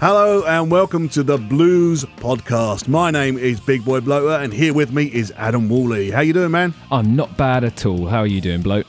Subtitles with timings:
[0.00, 2.88] Hello and welcome to the Blues Podcast.
[2.88, 6.10] My name is Big Boy Bloater, and here with me is Adam Woolley.
[6.10, 6.72] How you doing, man?
[6.90, 8.06] I'm not bad at all.
[8.06, 8.86] How are you doing, bloke?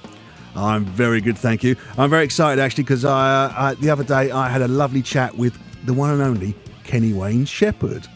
[0.55, 1.76] I'm very good, thank you.
[1.98, 5.02] I'm very excited actually because I, uh, I, the other day I had a lovely
[5.02, 8.07] chat with the one and only Kenny Wayne Shepherd.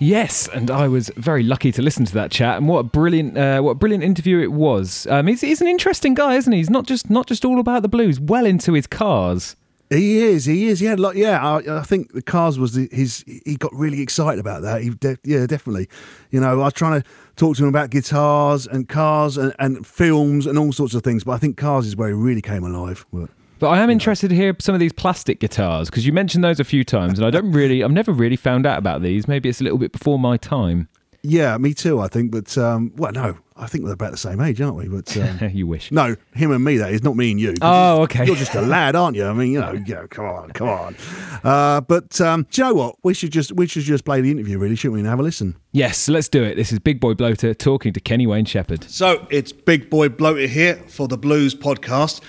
[0.00, 2.56] Yes, and I was very lucky to listen to that chat.
[2.56, 5.06] And what a brilliant, uh, what a brilliant interview it was.
[5.08, 6.58] Um, he's, he's an interesting guy, isn't he?
[6.58, 8.18] He's not just not just all about the blues.
[8.18, 9.54] Well into his cars.
[9.94, 10.44] He is.
[10.44, 10.80] He is.
[10.80, 11.42] He had like yeah.
[11.42, 13.24] I, I think the cars was his.
[13.26, 14.82] He got really excited about that.
[14.82, 15.88] He de- yeah, definitely.
[16.30, 19.86] You know, I was trying to talk to him about guitars and cars and, and
[19.86, 22.64] films and all sorts of things, but I think cars is where he really came
[22.64, 23.04] alive.
[23.12, 26.44] But, But I am interested to hear some of these plastic guitars because you mentioned
[26.44, 29.26] those a few times, and I don't really, I've never really found out about these.
[29.28, 30.88] Maybe it's a little bit before my time.
[31.24, 32.00] Yeah, me too.
[32.00, 34.88] I think, but um, well, no, I think we're about the same age, aren't we?
[34.88, 35.90] But um, you wish.
[35.90, 36.76] no, him and me.
[36.76, 37.54] That is not me and you.
[37.62, 38.26] Oh, okay.
[38.26, 39.24] You're just a lad, aren't you?
[39.24, 40.96] I mean, you know, yeah, come on, come on.
[41.42, 42.96] Uh, but um, do you know what?
[43.02, 45.00] We should just we should just play the interview, really, shouldn't we?
[45.00, 45.56] And have a listen.
[45.72, 46.56] Yes, let's do it.
[46.56, 48.84] This is Big Boy Bloater talking to Kenny Wayne Shepherd.
[48.84, 52.20] So it's Big Boy Bloater here for the Blues podcast.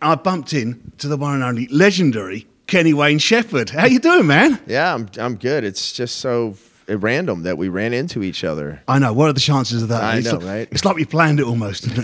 [0.00, 3.70] I bumped in to the one and only legendary Kenny Wayne Shepherd.
[3.70, 4.60] How you doing, man?
[4.66, 5.62] Yeah, I'm I'm good.
[5.62, 6.56] It's just so
[6.96, 8.82] random that we ran into each other.
[8.88, 9.12] I know.
[9.12, 10.02] What are the chances of that?
[10.02, 10.68] I it's know, like, right?
[10.70, 11.88] It's like we planned it almost.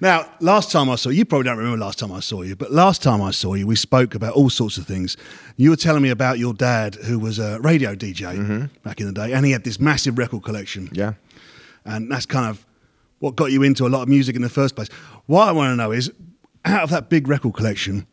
[0.00, 2.56] Now, last time I saw you, you probably don't remember last time I saw you,
[2.56, 5.16] but last time I saw you, we spoke about all sorts of things.
[5.56, 9.12] You were telling me about your dad, who was a radio DJ back in the
[9.12, 10.86] day, and he had this massive record collection.
[10.86, 10.94] Mm-hmm.
[10.94, 11.14] Yeah.
[11.84, 12.64] and that's kind of
[13.18, 14.88] what got you into a lot of music in the first place.
[15.26, 16.12] What I want to know is,
[16.64, 18.06] out of that big record collection,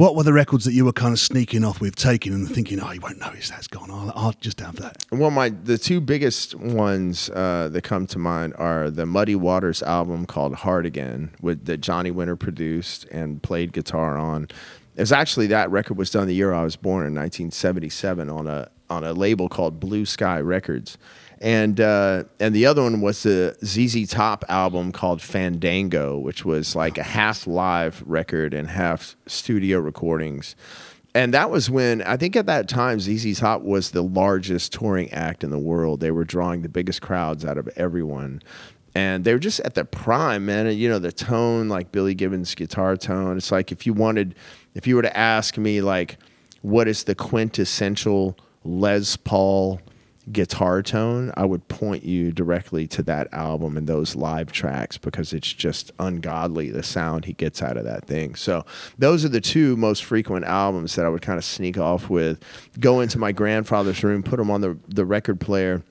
[0.00, 2.80] what were the records that you were kind of sneaking off with, taking and thinking,
[2.80, 3.90] oh, you won't notice that's gone.
[3.90, 5.04] I'll, I'll just have that.
[5.12, 9.82] Well, my the two biggest ones uh, that come to mind are the Muddy Waters
[9.82, 14.44] album called Hard Again, with that Johnny Winter produced and played guitar on.
[14.96, 18.46] It was actually that record was done the year I was born in 1977 on
[18.46, 20.96] a on a label called Blue Sky Records.
[21.40, 26.76] And uh, and the other one was the ZZ Top album called Fandango, which was
[26.76, 30.54] like a half live record and half studio recordings.
[31.14, 35.10] And that was when I think at that time ZZ Top was the largest touring
[35.12, 36.00] act in the world.
[36.00, 38.42] They were drawing the biggest crowds out of everyone.
[38.94, 40.66] And they were just at the prime, man.
[40.66, 43.36] And you know, the tone, like Billy Gibbons' guitar tone.
[43.38, 44.34] It's like if you wanted,
[44.74, 46.18] if you were to ask me, like,
[46.62, 49.80] what is the quintessential Les Paul
[50.30, 55.32] guitar tone, I would point you directly to that album and those live tracks because
[55.32, 58.34] it's just ungodly the sound he gets out of that thing.
[58.34, 58.64] So
[58.98, 62.40] those are the two most frequent albums that I would kind of sneak off with.
[62.78, 65.82] Go into my grandfather's room, put them on the the record player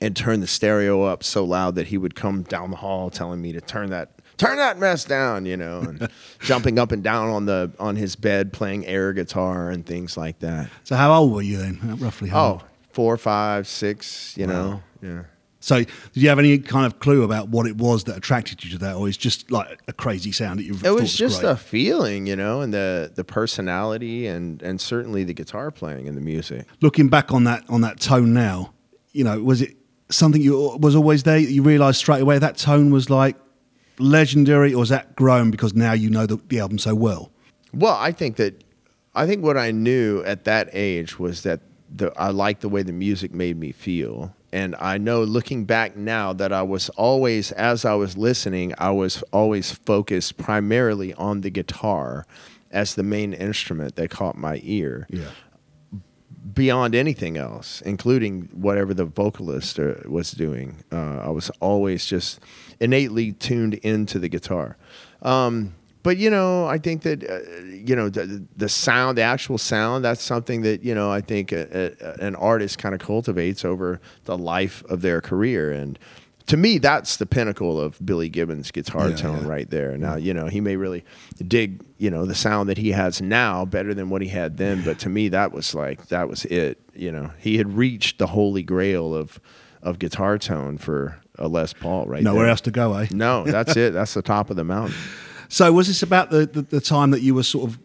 [0.00, 3.40] and turn the stereo up so loud that he would come down the hall telling
[3.42, 6.08] me to turn that turn that mess down, you know, and
[6.40, 10.38] jumping up and down on the on his bed playing air guitar and things like
[10.38, 10.70] that.
[10.84, 12.28] So, how old were you then, roughly?
[12.28, 12.62] How Oh, old?
[12.98, 14.82] Four, five, six, you know.
[15.00, 15.22] Yeah.
[15.60, 18.72] So, did you have any kind of clue about what it was that attracted you
[18.72, 20.76] to that, or it's just like a crazy sound that you?
[20.84, 25.32] It was just a feeling, you know, and the the personality and and certainly the
[25.32, 26.66] guitar playing and the music.
[26.80, 28.74] looking back on that on that tone now.
[29.12, 29.76] You know, was it
[30.10, 31.38] something you was always there?
[31.38, 33.36] You realised straight away that tone was like
[34.00, 37.30] legendary, or was that grown because now you know the, the album so well?
[37.72, 38.64] Well, I think that
[39.14, 41.60] I think what I knew at that age was that
[41.94, 44.34] the I liked the way the music made me feel.
[44.52, 48.90] And I know looking back now that I was always as I was listening, I
[48.90, 52.24] was always focused primarily on the guitar
[52.70, 55.30] as the main instrument that caught my ear Yeah.
[56.54, 60.76] beyond anything else, including whatever the vocalist uh, was doing.
[60.90, 62.40] Uh, I was always just
[62.80, 64.76] innately tuned into the guitar.
[65.22, 69.58] Um, but you know, I think that uh, you know the, the sound, the actual
[69.58, 73.64] sound, that's something that you know I think a, a, an artist kind of cultivates
[73.64, 75.98] over the life of their career and.
[76.46, 79.48] To me, that's the pinnacle of Billy Gibbons' guitar Yeah, tone yeah.
[79.48, 79.98] right there.
[79.98, 81.04] Now, you know, he may really
[81.46, 84.82] dig, you know, the sound that he has now better than what he had then,
[84.82, 87.32] but to me that was like that was it, you know.
[87.38, 89.38] He had reached the holy grail of
[89.82, 92.50] of guitar tone for a Les Paul right Nowhere there.
[92.52, 93.08] else to go, eh?
[93.10, 93.92] No, that's it.
[93.92, 94.96] That's the top of the mountain.
[95.48, 97.78] So, was this about the, the, the time that you were sort of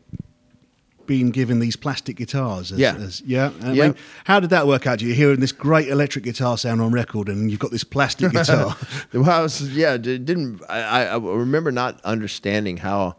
[1.06, 2.72] being given these plastic guitars?
[2.72, 2.96] As, Yeah.
[2.96, 3.52] as- yeah.
[3.62, 3.84] I Yeah.
[3.88, 3.96] mean,
[4.26, 5.00] how did that work out?
[5.00, 8.32] Do You're hearing this great electric guitar sound on record, and you've got this plastic
[8.34, 8.76] guitar.
[9.14, 13.16] well, I was, yeah, didn't I, I I remember not understanding how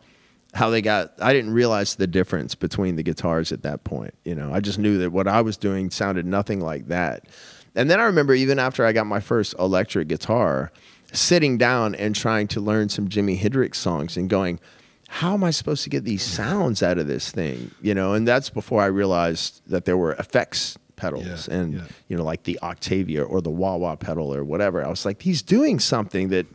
[0.55, 4.15] how they got I didn't realize the difference between the guitars at that point.
[4.25, 7.27] You know, I just knew that what I was doing sounded nothing like that.
[7.75, 10.71] And then I remember even after I got my first electric guitar,
[11.15, 14.61] sitting down and trying to learn some Jimi Hendrix songs and going,
[15.09, 17.71] how am I supposed to get these sounds out of this thing?
[17.81, 21.83] You know, and that's before I realized that there were effects pedals Yeah, and yeah.
[22.09, 24.85] you know, like the Octavia or the wah wah pedal or whatever.
[24.85, 26.47] I was like, he's doing something that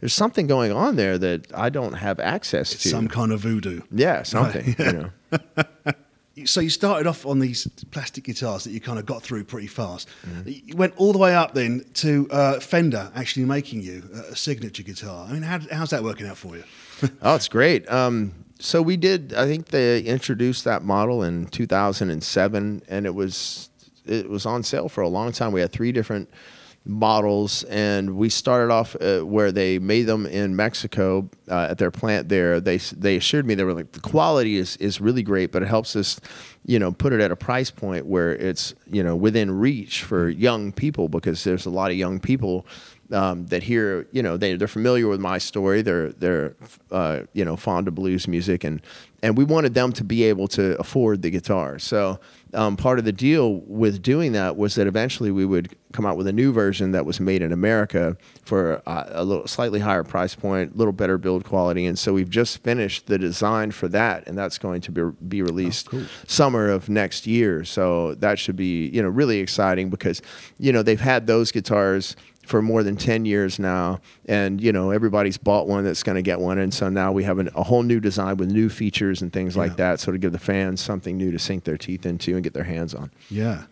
[0.00, 2.88] there's something going on there that I don't have access to.
[2.88, 3.82] Some kind of voodoo.
[3.90, 4.76] yeah, something.
[4.78, 5.10] You know.
[6.46, 9.66] So you started off on these plastic guitars that you kind of got through pretty
[9.66, 10.08] fast.
[10.26, 10.48] Mm-hmm.
[10.68, 14.82] You went all the way up then to uh, Fender actually making you a signature
[14.82, 15.26] guitar.
[15.28, 16.64] I mean, how, how's that working out for you?
[17.22, 17.88] Oh, it's great.
[17.88, 19.32] Um, so we did.
[19.32, 23.70] I think they introduced that model in 2007, and it was
[24.04, 25.52] it was on sale for a long time.
[25.52, 26.28] We had three different
[26.88, 31.90] models, and we started off uh, where they made them in Mexico uh, at their
[31.90, 32.60] plant there.
[32.60, 35.68] They they assured me they were like the quality is is really great, but it
[35.68, 36.18] helps us,
[36.64, 40.28] you know, put it at a price point where it's you know within reach for
[40.28, 42.66] young people because there's a lot of young people
[43.12, 45.82] um, that hear, you know, they they're familiar with my story.
[45.82, 46.56] They're they're
[46.90, 48.80] uh, you know fond of blues music, and
[49.22, 51.78] and we wanted them to be able to afford the guitar.
[51.78, 52.20] So
[52.54, 56.16] um, part of the deal with doing that was that eventually we would come out
[56.16, 60.04] with a new version that was made in America for uh, a little slightly higher
[60.04, 63.88] price point, a little better build quality, and so we've just finished the design for
[63.88, 65.88] that, and that's going to be be released
[66.26, 67.64] summer of next year.
[67.64, 70.22] So that should be you know really exciting because
[70.58, 72.16] you know they've had those guitars
[72.48, 76.22] for more than 10 years now and you know everybody's bought one that's going to
[76.22, 79.20] get one and so now we have an, a whole new design with new features
[79.22, 82.06] and things like that so to give the fans something new to sink their teeth
[82.06, 83.64] into and get their hands on Yeah.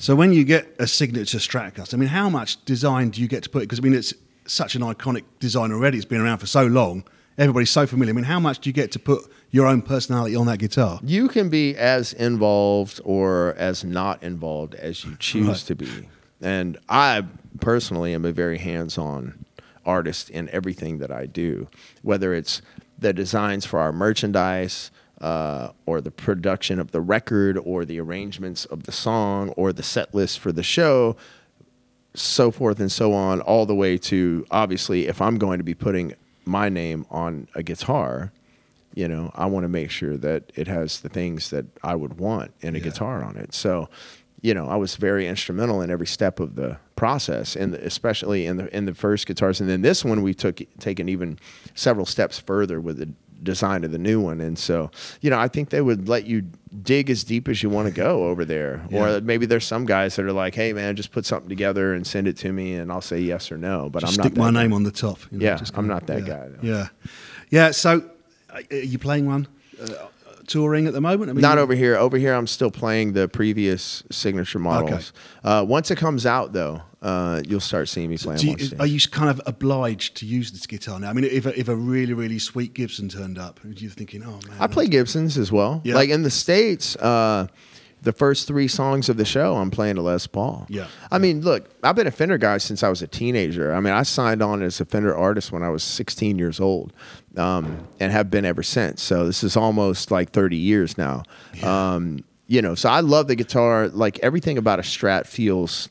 [0.00, 3.42] So when you get a signature Stratocaster, I mean, how much design do you get
[3.44, 3.60] to put?
[3.62, 4.14] Because I mean, it's
[4.46, 5.96] such an iconic design already.
[5.96, 7.02] It's been around for so long.
[7.36, 8.12] Everybody's so familiar.
[8.12, 9.20] I mean, how much do you get to put
[9.50, 11.00] your own personality on that guitar?
[11.02, 15.56] you can be as involved or as not involved as you choose Right.
[15.66, 16.08] to be
[16.40, 17.22] and i
[17.60, 19.44] personally am a very hands-on
[19.84, 21.66] artist in everything that i do
[22.02, 22.60] whether it's
[22.98, 24.90] the designs for our merchandise
[25.20, 29.82] uh, or the production of the record or the arrangements of the song or the
[29.82, 31.16] set list for the show
[32.14, 35.74] so forth and so on, all the way to obviously, if I'm going to be
[35.74, 36.14] putting
[36.44, 38.32] my name on a guitar,
[38.94, 42.18] you know, I want to make sure that it has the things that I would
[42.18, 42.84] want in a Yeah.
[42.84, 43.54] guitar on it.
[43.54, 43.88] So,
[44.42, 48.56] you know, I was very instrumental in every step of the process, and especially in
[48.56, 51.38] the in the first guitars, and then this one we took taken even
[51.74, 53.08] several steps further with the
[53.42, 54.40] design of the new one.
[54.40, 54.90] And so,
[55.20, 56.42] you know, I think they would let you
[56.82, 58.84] dig as deep as you want to go over there.
[58.90, 59.16] Yeah.
[59.16, 62.04] Or maybe there's some guys that are like, "Hey, man, just put something together and
[62.06, 64.42] send it to me, and I'll say yes or no." But Just I'm stick not
[64.44, 64.62] my that guy.
[64.62, 65.18] name on the top.
[65.30, 66.58] you know, Yeah, just I'm kinda- not that yeah, guy, though.
[66.68, 66.88] Yeah,
[67.50, 67.70] yeah.
[67.70, 68.02] So,
[68.50, 69.46] uh, are you playing one
[69.80, 69.86] uh,
[70.48, 71.30] touring at the moment?
[71.30, 71.96] I mean, Not over here.
[71.96, 75.12] Over here, I'm still playing the previous signature models.
[75.44, 78.40] Uh, once it comes out, though, uh, you'll start seeing me playing.
[78.40, 81.10] Do you, are you kind of obliged to use this guitar now?
[81.10, 84.40] I mean, if a, if a really really sweet Gibson turned up, you're thinking, oh
[84.48, 85.80] man, I play Gibsons as well.
[85.84, 85.94] Yeah.
[85.94, 87.46] Like in the states, uh,
[88.02, 90.66] the first three songs of the show, I'm playing a Les Paul.
[90.68, 90.86] Yeah.
[91.10, 93.74] I mean, look, I've been a Fender guy since I was a teenager.
[93.74, 96.92] I mean, I signed on as a Fender artist when I was 16 years old,
[97.36, 99.02] um, and have been ever since.
[99.02, 101.22] So this is almost like 30 years now.
[101.62, 103.88] Um, you know, so I love the guitar.
[103.88, 105.88] Like everything about a Strat feels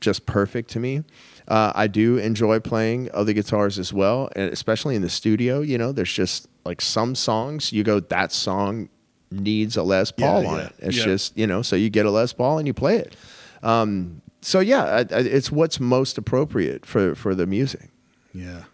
[0.00, 1.04] just perfect to me.
[1.48, 5.60] Uh, I do enjoy playing other guitars as well, and especially in the studio.
[5.60, 8.88] You know, there's just like some songs you go, that song
[9.32, 10.74] needs a Les Paul Yeah, on yeah, it.
[10.78, 11.04] It's yeah.
[11.04, 13.16] just you know, so you get a Les Paul and you play it.
[13.62, 17.90] Um, so yeah, I, I, it's what's most appropriate for for the music.
[18.34, 18.64] Yeah.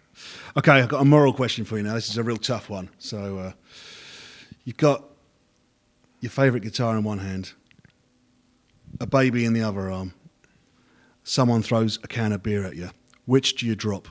[0.56, 1.94] Okay, I've got a moral question for you now.
[1.94, 2.88] This is a real tough one.
[2.98, 3.52] So, uh,
[4.64, 5.04] you've got
[6.20, 7.52] your favourite guitar in one hand,
[8.98, 10.14] a baby in the other arm.
[11.22, 12.90] Someone throws a can of beer at you.
[13.26, 14.08] Which do you drop?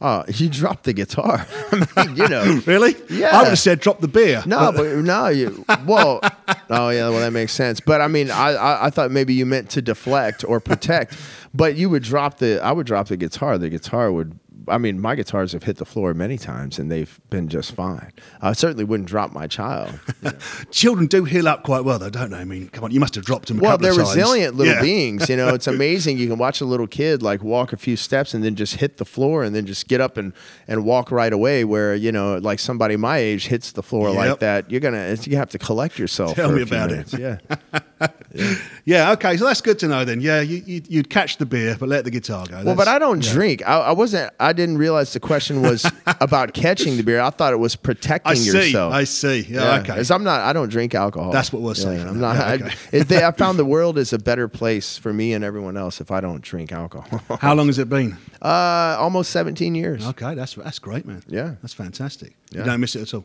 [0.00, 1.46] Oh, you dropped the guitar.
[1.72, 2.60] I mean, you know.
[2.66, 2.94] Really?
[3.08, 3.36] Yeah.
[3.36, 4.42] I would have said drop the beer.
[4.46, 5.64] No, but no, you.
[5.86, 6.20] Well,
[6.70, 7.80] oh yeah, well that makes sense.
[7.80, 11.16] But I mean, I, I I thought maybe you meant to deflect or protect,
[11.54, 12.60] but you would drop the.
[12.62, 13.58] I would drop the guitar.
[13.58, 14.38] The guitar would.
[14.68, 18.12] I mean, my guitars have hit the floor many times and they've been just fine.
[18.40, 19.98] I certainly wouldn't drop my child.
[20.06, 20.38] you know.
[20.70, 22.38] Children do heal up quite well, though, don't they?
[22.38, 23.58] I mean, come on, you must have dropped them.
[23.58, 24.16] A Well, couple they're of times.
[24.16, 24.80] resilient little Yeah.
[24.82, 25.28] beings.
[25.28, 26.18] You know, it's amazing.
[26.18, 28.98] You can watch a little kid like walk a few steps and then just hit
[28.98, 30.32] the floor and then just get up and,
[30.68, 31.64] and walk right away.
[31.64, 35.36] Where you know, like somebody my age hits the floor like that, you're gonna you
[35.36, 36.34] have to collect yourself.
[36.36, 37.12] Tell me about it.
[37.12, 37.42] minutes.
[38.32, 38.54] Yeah.
[38.84, 40.20] Yeah, okay, so that's good to know then.
[40.20, 42.62] Yeah, you, you, you'd catch the beer, but let the guitar go.
[42.64, 43.32] Well, but I don't yeah.
[43.32, 43.62] drink.
[43.68, 44.32] I, I wasn't.
[44.40, 45.84] I didn't realize the question was
[46.20, 47.20] about catching the beer.
[47.20, 48.46] I thought it was protecting I see.
[48.56, 48.92] yourself.
[48.92, 49.40] I see.
[49.48, 49.94] Yeah, okay.
[49.96, 50.40] 'cause I'm not.
[50.40, 51.30] I don't drink alcohol.
[51.32, 52.06] That's what we're saying.
[52.06, 52.36] I'm not.
[52.36, 52.74] Yeah, I- okay.
[52.98, 56.00] it- they- I found the world is a better place for me and everyone else
[56.00, 57.20] if I don't drink alcohol.
[57.40, 58.16] How long has it been?
[58.42, 60.06] uh, almost 17 years.
[60.06, 61.22] Okay, that's that's great, man.
[61.28, 61.54] Yeah.
[61.62, 62.34] that's fantastic.
[62.50, 62.60] Yeah.
[62.60, 63.24] You don't miss it at all.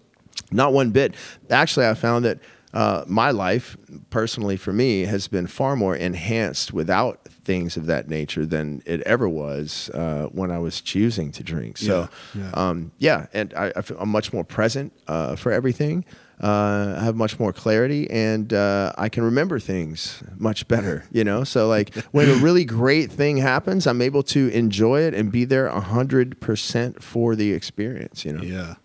[0.52, 1.16] Not one bit.
[1.50, 2.40] Actually, I found that
[2.75, 3.77] uh, my life,
[4.10, 9.00] personally for me, has been far more enhanced without things of that nature than it
[9.01, 11.77] ever was uh, when I was choosing to drink.
[11.77, 12.51] So, Yeah, yeah.
[12.53, 16.03] Um, yeah, and I, I feel I'm much more present uh, for everything.
[16.44, 21.05] Uh, I have much more clarity, and uh, I can remember things much better.
[21.13, 25.13] You know, so like when a really great thing happens, I'm able to enjoy it
[25.13, 28.25] and be there hundred percent for the experience.
[28.25, 28.44] You know.
[28.44, 28.75] Yeah.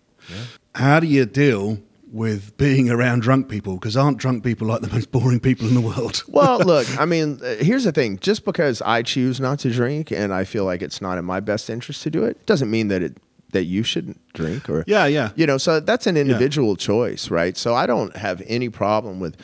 [0.75, 1.79] How do you deal
[2.11, 3.75] with being around drunk people?
[3.75, 6.23] Because aren't drunk people like the most boring people in the world?
[6.27, 8.19] well, look, I mean, uh, here's the thing.
[8.19, 11.39] Just because I choose not to drink and I feel like it's not in my
[11.39, 13.17] best interest to do it, doesn't mean that it
[13.51, 15.31] that you shouldn't drink or Yeah, yeah.
[15.35, 17.57] You know, so that's an individual choice, right?
[17.57, 19.35] So I don't have any problem with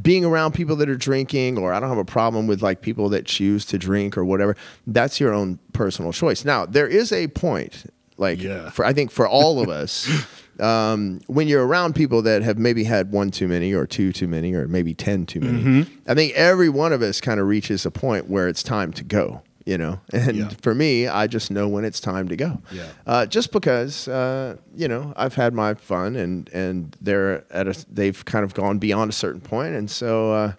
[0.00, 3.08] being around people that are drinking or I don't have a problem with like people
[3.10, 4.56] that choose to drink or whatever.
[4.86, 6.44] That's your own personal choice.
[6.44, 8.70] Now, there is a point like Yeah.
[8.70, 10.08] for I think for all of us
[10.60, 14.26] um, when you're around people that have maybe had one too many or two too
[14.28, 16.10] many or maybe 10 too many Mm-hmm.
[16.10, 19.04] i think every one of us kind of reaches a point where it's time to
[19.04, 20.48] go you know and Yeah.
[20.62, 22.86] for me i just know when it's time to go Yeah.
[23.06, 27.74] uh, just because uh, you know i've had my fun and and they're at a
[27.92, 30.52] they've kind of gone beyond a certain point and so uh,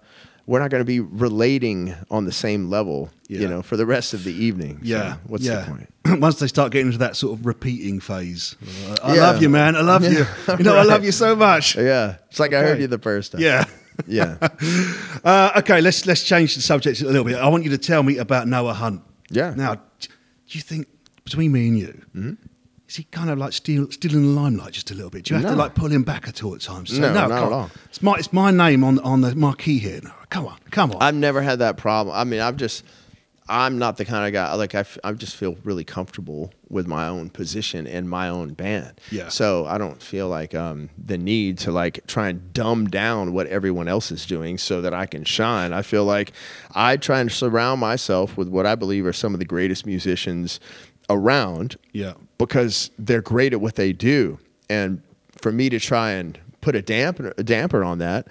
[0.48, 3.42] we're not going to be relating on the same level Yeah.
[3.42, 5.18] you know for the rest of the evening So Yeah.
[5.28, 5.62] what's yeah.
[5.62, 8.56] the point Once they start getting into that sort of repeating phase,
[9.04, 9.22] I Yeah.
[9.22, 9.76] love you, man.
[9.76, 10.26] I love you.
[10.58, 11.76] You know, I love you so much.
[11.76, 13.66] yeah it's like i heard you the first time Yeah.
[14.08, 14.38] yeah
[15.24, 17.36] Uh, okay, let's let's change the subject a little bit.
[17.36, 19.02] I want you to tell me about Noah Hunt.
[19.30, 19.54] Yeah.
[19.58, 20.88] Now, do you think
[21.26, 22.34] between me and you, Mm-hmm.
[22.88, 25.24] Is he kind of like still still in the limelight just a little bit?
[25.26, 26.92] Do you have to like pull him back at all at times?
[26.94, 27.54] Say, No, not at on.
[27.54, 27.72] all.
[27.86, 30.00] It's my it's my name on on the marquee here.
[30.04, 30.98] No, come on, come on.
[31.02, 32.16] I've never had that problem.
[32.16, 32.84] I mean, I've just,
[33.50, 36.86] I'm not the kind of guy, like, I, f- I just feel really comfortable with
[36.86, 39.00] my own position and my own band.
[39.10, 39.30] Yeah.
[39.30, 43.48] So I don't feel like um, the need to, like, try and dumb down what
[43.48, 45.72] everyone else is doing so that I can shine.
[45.72, 46.34] I feel like
[46.76, 50.60] I try and surround myself with what I believe are some of the greatest musicians
[51.10, 52.14] around yeah.
[52.38, 54.40] Because they're great at what they do.
[54.70, 55.02] And
[55.42, 58.28] for me to try and put a damper, a damper on that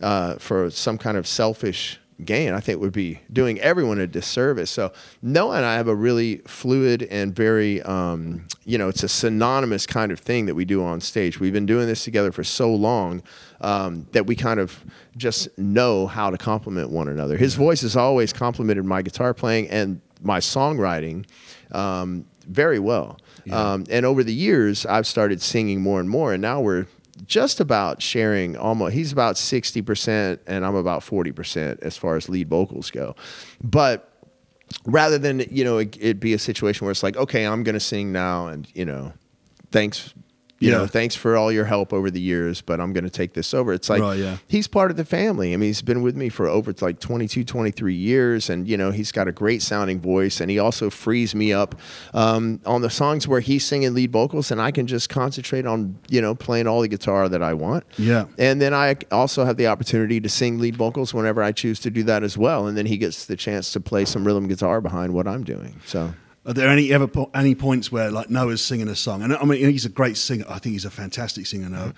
[0.00, 4.70] uh, for some kind of selfish gain, I think would be doing everyone a disservice.
[4.70, 9.08] So Noah and I have a really fluid and very, um, you know, it's a
[9.08, 11.40] synonymous kind of thing that we do on stage.
[11.40, 13.22] We've been doing this together for so long
[13.60, 14.84] um, that we kind of
[15.16, 17.36] just know how to complement one another.
[17.36, 21.24] His voice has always complemented my guitar playing and my songwriting
[21.72, 23.18] um, very well.
[23.50, 26.86] Um, and over the years, I've started singing more and more, and now we're
[27.26, 28.94] just about sharing almost.
[28.94, 33.14] He's about sixty percent, and I'm about forty percent as far as lead vocals go.
[33.62, 34.06] But
[34.84, 37.74] rather than you know it, it be a situation where it's like, okay, I'm going
[37.74, 39.12] to sing now, and you know,
[39.70, 40.14] thanks.
[40.60, 40.78] You Yeah.
[40.78, 43.54] know, thanks for all your help over the years, but I'm going to take this
[43.54, 43.72] over.
[43.72, 44.36] It's like Right, yeah.
[44.46, 45.54] he's part of the family.
[45.54, 48.90] I mean, he's been with me for over like 22, 23 years, and you know,
[48.90, 51.74] he's got a great sounding voice, and he also frees me up
[52.12, 55.96] um, on the songs where he's singing lead vocals, and I can just concentrate on
[56.10, 57.84] you know playing all the guitar that I want.
[57.98, 58.26] Yeah.
[58.38, 61.90] And then I also have the opportunity to sing lead vocals whenever I choose to
[61.90, 64.80] do that as well, and then he gets the chance to play some rhythm guitar
[64.82, 65.80] behind what I'm doing.
[65.86, 66.12] So.
[66.50, 69.44] Are there any ever po- any points where like Noah's singing a song, and I
[69.44, 70.44] mean he's a great singer.
[70.48, 71.68] I think he's a fantastic singer.
[71.68, 71.94] Noah,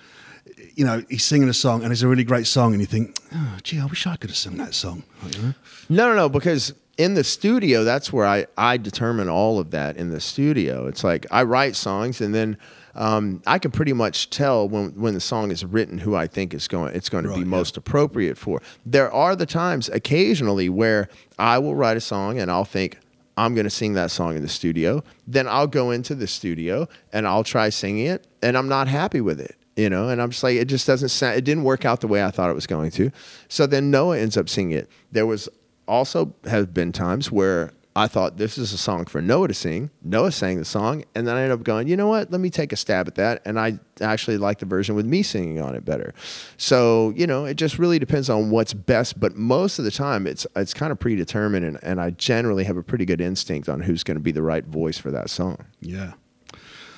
[0.75, 3.17] you know, he's singing a song, and it's a really great song, and you think,
[3.33, 5.01] oh, gee, I wish I could have sung that song.
[5.23, 5.55] Like, you?
[5.89, 9.97] No, no, no, because in the studio, that's where I, I determine all of that
[9.97, 10.85] in the studio.
[10.85, 12.55] It's like I write songs and then
[12.93, 16.53] um, I can pretty much tell when, when the song is written who I think
[16.53, 17.47] is going it's going to Right, be yeah.
[17.47, 18.61] most appropriate for.
[18.85, 22.99] There are the times occasionally where I will write a song and I'll think
[23.37, 25.03] I'm going to sing that song in the studio.
[25.27, 29.21] Then I'll go into the studio and I'll try singing it and I'm not happy
[29.21, 29.55] with it.
[29.75, 32.07] You know, and I'm just like, it just doesn't sound, it didn't work out the
[32.07, 33.11] way I thought it was going to.
[33.47, 34.87] So then Noah ends up singing it.
[35.11, 35.49] There was
[35.87, 39.91] also have been times where I thought this is a song for Noah to sing.
[40.01, 42.31] Noah sang the song, and then I ended up going, you know what?
[42.31, 43.41] Let me take a stab at that.
[43.45, 46.13] And I actually like the version with me singing on it better.
[46.57, 49.19] So you know, it just really depends on what's best.
[49.19, 52.77] But most of the time, it's it's kind of predetermined, and, and I generally have
[52.77, 55.65] a pretty good instinct on who's going to be the right voice for that song.
[55.79, 56.13] Yeah.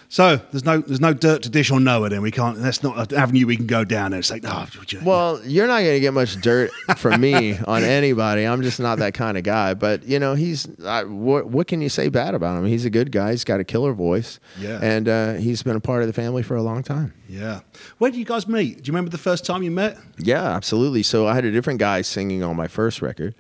[0.07, 2.09] So there's no there's no dirt to dish on Noah.
[2.09, 2.57] Then we can't.
[2.59, 4.13] That's not an avenue we can go down.
[4.13, 7.83] It's like, oh, you- Well, you're not going to get much dirt from me on
[7.83, 8.43] anybody.
[8.45, 9.74] I'm just not that kind of guy.
[9.74, 12.65] But you know, he's I, what, what can you say bad about him?
[12.65, 13.31] He's a good guy.
[13.31, 14.39] He's got a killer voice.
[14.59, 14.79] Yeah.
[14.81, 17.13] and uh, he's been a part of the family for a long time.
[17.27, 17.62] yeah.
[17.97, 18.83] Where did you guys meet?
[18.83, 19.97] Do you remember the first time you met?
[20.17, 21.03] Yeah, absolutely.
[21.03, 23.35] So I had a different guy singing on my first record.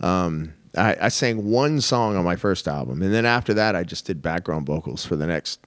[0.00, 3.82] Um, I, I sang one song on my first album, and then after that, I
[3.82, 5.58] just did background vocals for the next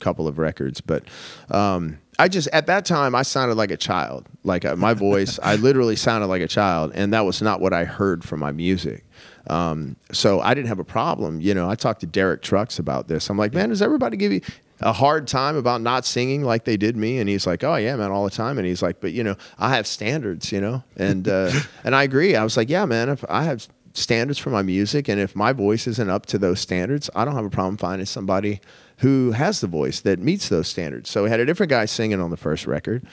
[0.00, 1.04] couple of records, but
[1.50, 4.26] um, I just at that time I sounded like a child.
[4.44, 7.72] Like uh, my voice, I literally sounded like a child, and that was not what
[7.72, 9.04] I heard from my music.
[9.46, 11.40] Um, so I didn't have a problem.
[11.40, 13.30] You know, I talked to Derek Trucks about this.
[13.30, 14.42] I'm like, man, does everybody give you
[14.80, 17.18] a hard time about not singing like they did me?
[17.18, 18.58] And he's like, oh yeah, man, all the time.
[18.58, 21.52] And he's like, but you know, I have standards, you know, and uh,
[21.84, 22.36] and I agree.
[22.36, 25.52] I was like, yeah, man, if I have standards for my music, and if my
[25.52, 28.60] voice isn't up to those standards, I don't have a problem finding somebody
[28.98, 31.10] who has the voice that meets those standards.
[31.10, 33.06] So we had a different guy singing on the first record.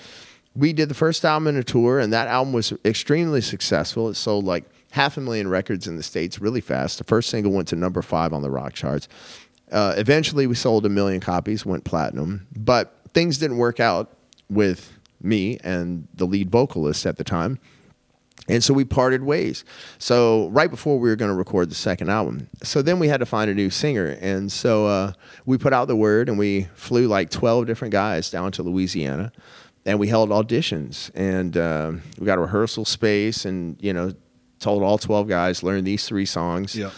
[0.55, 4.10] We did the first album in a tour, and that album was extremely successful.
[4.10, 6.98] It sold like half a million records in the States really fast.
[6.98, 9.07] The first single went to number five on the rock charts.
[9.72, 14.15] Uh, eventually, we sold a million copies, went platinum, but things didn't work out
[14.50, 17.60] with me and the lead vocalist at the time.
[18.50, 19.66] And so we parted ways.
[20.00, 23.20] So right before we were going to record the second album, so then we had
[23.20, 25.13] to find a new singer, and so uh,
[25.46, 29.32] we put out the word, and we flew like twelve different guys down to Louisiana,
[29.86, 34.13] and we held auditions, and uh, we got a rehearsal space, and you know,
[34.60, 36.92] told all twelve guys learn these three songs, Yeah.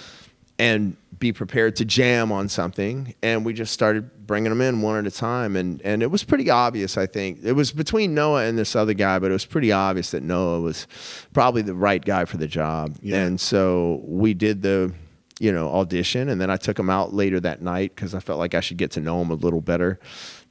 [0.60, 3.13] and be prepared to jam on something.
[3.21, 5.55] And we just started bringing them in one at a time.
[5.55, 7.39] And, and it was pretty obvious, I think.
[7.43, 10.61] It was between Noah and this other guy, but it was pretty obvious that Noah
[10.61, 10.88] was
[11.33, 12.97] probably the right guy for the job.
[13.01, 13.23] Yeah.
[13.23, 14.93] And so we did the,
[15.39, 16.29] you know, audition.
[16.29, 18.77] And then I took him out later that night because I felt like I should
[18.77, 19.99] get to know him a little better.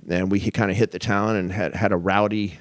[0.08, 2.58] And we kind of hit the town and had, had a rowdy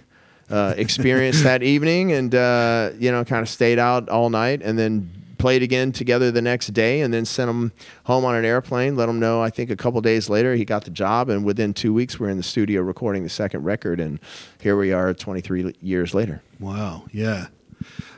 [0.50, 4.80] uh, experience that evening and, uh, you know, kind of stayed out all night and
[4.80, 7.72] then played again together the next day and then sent him
[8.06, 10.84] home on an airplane let him know i think a couple days later he got
[10.84, 14.20] the job and within two weeks we're in the studio recording the second record and
[14.62, 17.04] here we are 23 years later Wow.
[17.12, 17.48] Yeah.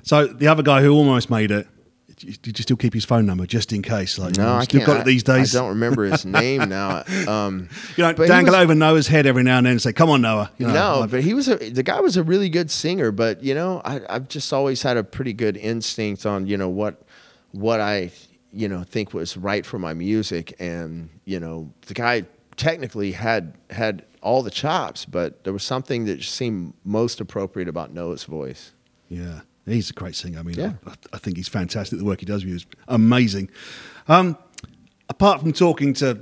[0.03, 1.67] So the other guy who almost made it,
[2.17, 4.17] did you still keep his phone number just in case?
[4.19, 5.55] Like, no you i still can't got it these days.
[5.55, 9.43] i, don't remember his name now um, you he dangle was- over Noah's head every
[9.43, 11.47] now and then and say, "Come on, Noah." You know, no, like- but he was
[11.47, 13.11] a the guy was a really good singer.
[13.11, 16.69] But you know, I, I've just always had a pretty good instinct on you know
[16.69, 17.01] what
[17.51, 18.11] what I
[18.51, 23.53] you know think was right for my music, and you know the guy technically had
[23.69, 28.73] had all the chops, but there was something that seemed most appropriate about Noah's voice.
[29.07, 30.39] Yeah, he's a great singer.
[30.39, 30.73] I mean, Yeah.
[30.85, 31.99] I, I think he's fantastic.
[31.99, 33.49] The work he does with is amazing.
[34.07, 34.37] Um,
[35.07, 36.19] apart from talking to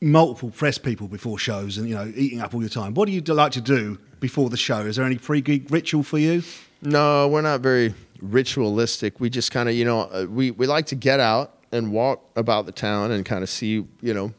[0.00, 3.12] multiple press people before shows and you know eating up all your time, what do
[3.12, 4.80] you like to do before the show?
[4.80, 6.42] Is there any pre-gig ritual for you?
[6.82, 9.20] No, we're not very ritualistic.
[9.20, 12.30] We just kind of, you know, uh, we, we like to get out and walk
[12.36, 14.32] about the town and kind of see, you know,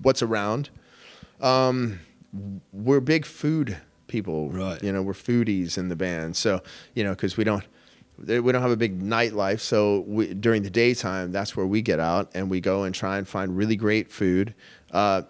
[0.00, 0.70] what's around.
[1.40, 2.00] Um,
[2.72, 4.82] we're big food people, Right.
[4.82, 6.36] You know, we're foodies in the band.
[6.36, 6.62] So,
[6.94, 7.64] you know, because we don't,
[8.18, 9.60] we don't have a big nightlife.
[9.60, 13.18] So we, during the daytime, that's where we get out and we go and try
[13.18, 14.54] and find really great food.
[14.92, 15.22] Uh,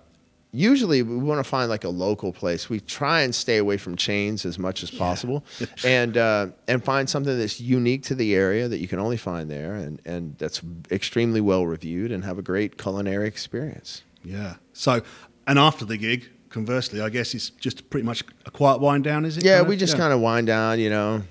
[0.54, 2.70] usually we want to find like a local place.
[2.70, 5.44] We try and stay away from chains as much as possible,
[5.84, 9.50] and uh, and find something that's unique to the area that you can only find
[9.50, 14.02] there, and and that's extremely well reviewed, and have a great culinary experience.
[14.22, 14.54] Yeah.
[14.72, 15.02] So,
[15.46, 19.24] and after the gig, conversely, I guess it's just pretty much a quiet wind down,
[19.24, 19.44] is it?
[19.44, 21.22] Yeah, we just kind of wind down, you know,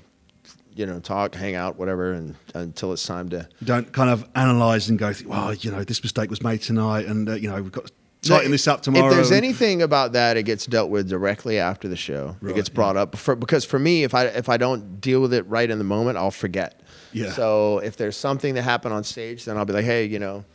[0.75, 3.47] you know, talk, hang out, whatever, and until it's time to.
[3.59, 7.05] You don't kind of analyse and go, well, you know, this mistake was made tonight,
[7.05, 7.89] and uh, you know, we've got
[8.29, 9.07] tighten this up tomorrow.
[9.07, 12.35] If there's and- anything about that, it gets dealt with directly after the show.
[12.41, 15.21] Right, it gets brought up for, because for me, if I if I don't deal
[15.21, 16.81] with it right in the moment, I'll forget.
[17.11, 17.31] Yeah.
[17.31, 20.45] So if there's something that happened on stage, then I'll be like, hey, you know,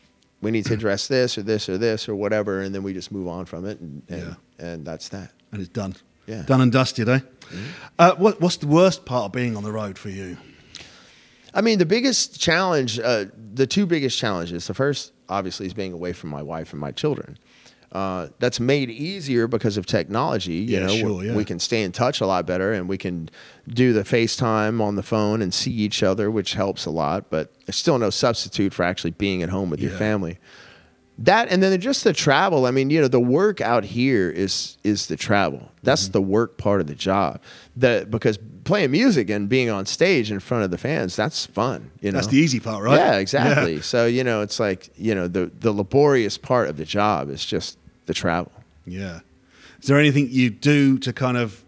[0.40, 3.12] we need to address this or this or this or whatever, and then we just
[3.12, 5.32] move on from it, and and, and that's that.
[5.52, 5.94] and it's done.
[6.26, 6.36] Yeah.
[6.36, 6.46] Mm-hmm.
[6.46, 7.20] Done and dusted, eh?
[7.98, 10.36] Uh, what, what's the worst part of being on the road for you?
[11.54, 14.66] I mean, the biggest challenge, uh, the two biggest challenges.
[14.66, 17.38] The first, obviously, is being away from my wife and my children.
[17.90, 20.52] Uh, that's made easier because of technology.
[20.56, 21.34] You Yeah, know, sure, we- yeah.
[21.34, 23.30] we can stay in touch a lot better, and we can
[23.66, 27.30] do the FaceTime on the phone and see each other, which helps a lot.
[27.30, 30.38] But there's still no substitute for actually being at home with your family.
[31.20, 32.64] That and then just the travel.
[32.66, 35.72] I mean, you know, the work out here is is the travel.
[35.82, 36.12] That's Mm-hmm.
[36.12, 37.40] the work part of the job.
[37.76, 41.90] That because playing music and being on stage in front of the fans, that's fun.
[42.02, 42.96] You know, That's the easy part, right?
[42.96, 43.80] Yeah, exactly.
[43.80, 47.44] So you know, it's like you know, the the laborious part of the job is
[47.44, 48.52] just the travel.
[48.86, 49.20] Yeah.
[49.80, 51.64] Is there anything you do to kind of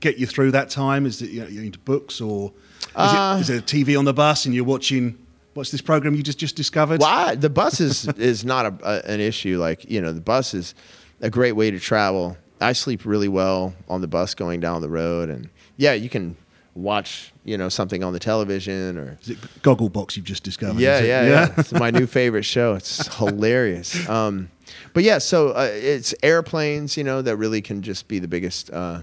[0.00, 1.04] get you through that time?
[1.04, 4.04] Is it you know, you're into books or is, Uh, it, is there TV on
[4.04, 5.18] the bus and you're watching?
[5.54, 7.00] What's this program you just just discovered?
[7.00, 9.58] Well, I, the bus is is not a, a, an issue.
[9.58, 10.74] Like you know, the bus is
[11.20, 12.36] a great way to travel.
[12.60, 16.36] I sleep really well on the bus going down the road, and yeah, you can
[16.74, 20.78] watch you know something on the television or Is it Gogglebox you've just discovered?
[20.80, 21.54] yeah, is yeah, yeah.
[21.56, 22.74] It's my new favorite show.
[22.74, 24.06] It's hilarious.
[24.08, 24.50] Um,
[24.92, 28.70] but yeah, so uh, it's airplanes, you know, that really can just be the biggest,
[28.70, 29.02] uh,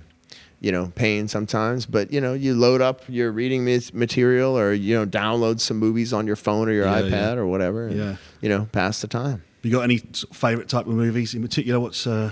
[0.60, 1.86] you know, pain sometimes.
[1.86, 6.14] But you know, you load up your reading material, or you know, download some movies
[6.14, 7.34] on your phone or your Yeah, iPad yeah.
[7.42, 7.88] or whatever.
[7.88, 8.16] And, Yeah.
[8.42, 9.44] you know, pass the time.
[9.64, 9.98] You got any
[10.34, 11.80] favorite type of movies in particular?
[11.80, 12.32] What's uh,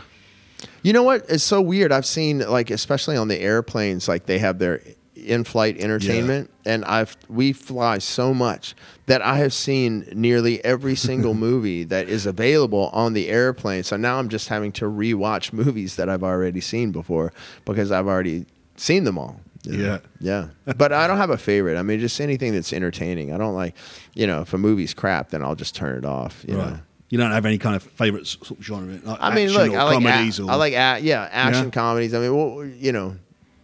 [0.83, 1.25] You know what?
[1.29, 1.91] It's so weird.
[1.91, 4.81] I've seen like, especially on the airplanes, like they have their
[5.15, 11.33] in-flight entertainment, and I've we fly so much that I have seen nearly every single
[11.47, 13.83] movie that is available on the airplane.
[13.83, 17.33] So now I'm just having to rewatch movies that I've already seen before
[17.65, 18.45] because I've already
[18.77, 19.39] seen them all.
[19.63, 19.99] you know?
[20.19, 20.47] Yeah.
[20.65, 20.73] Yeah.
[20.75, 21.77] But I don't have a favorite.
[21.77, 23.33] I mean, just anything that's entertaining.
[23.33, 23.75] I don't like,
[24.15, 26.43] you know, if a movie's crap, then I'll just turn it off.
[26.47, 26.69] You right?
[26.71, 26.79] know?
[27.11, 28.97] You don't have any kind of favorite sort of genre?
[29.03, 31.65] Like I mean, look, or I like comedies a- or I like a- yeah, action
[31.65, 31.69] Yeah.
[31.71, 32.13] comedies.
[32.13, 33.17] I mean, well, you know,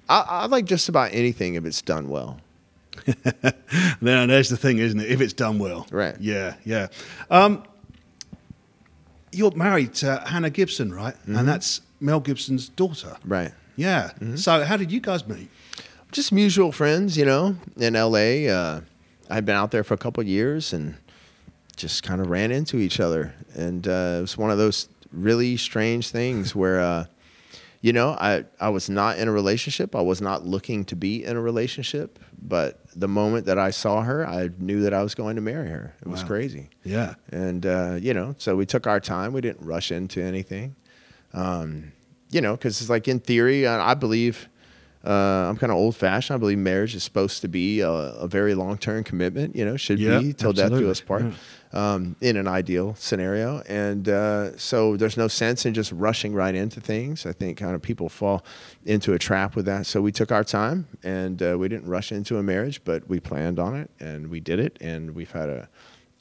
[0.10, 2.40] I, I like just about anything if it's done well.
[4.02, 5.10] now, there's the thing, isn't it?
[5.10, 6.16] If it's done well, Right.
[6.20, 6.88] Yeah, yeah.
[7.32, 7.64] Um,
[9.32, 11.14] you're married to Hannah Gibson, right?
[11.16, 11.38] Mm-hmm.
[11.38, 13.16] And that's Mel Gibson's daughter.
[13.26, 13.52] Right.
[13.76, 14.12] Yeah.
[14.20, 14.36] Mm-hmm.
[14.38, 15.50] So how did you guys meet?
[16.12, 18.48] Just mutual friends, you know, in LA.
[18.52, 18.82] Uh,
[19.30, 20.96] I'd been out there for a couple of years and
[21.78, 23.34] just kind of ran into each other.
[23.56, 27.06] And uh, it was one of those really strange things where, uh,
[27.82, 29.96] you know, I, I was not in a relationship.
[29.96, 32.20] I was not looking to be in a relationship.
[32.42, 35.70] But the moment that I saw her, I knew that I was going to marry
[35.70, 35.94] her.
[36.02, 36.70] It was crazy.
[36.84, 37.16] Yeah.
[37.32, 39.34] And, uh, you know, so we took our time.
[39.34, 40.76] We didn't rush into anything.
[41.34, 41.92] Um,
[42.30, 44.50] you know, because it's like in theory, I, I believe
[45.08, 46.36] uh, I'm kind of old fashioned.
[46.36, 49.78] I believe marriage is supposed to be a, a very long term commitment, you know,
[49.78, 51.24] should Yeah, be till death do us part
[51.72, 53.62] um, in an ideal scenario.
[53.68, 57.26] And uh, so there's no sense in just rushing right into things.
[57.26, 58.44] I think kind of people fall
[58.86, 59.86] into a trap with that.
[59.86, 63.20] So we took our time and uh, we didn't rush into a marriage, but we
[63.20, 64.78] planned on it and we did it.
[64.82, 65.70] And we've had a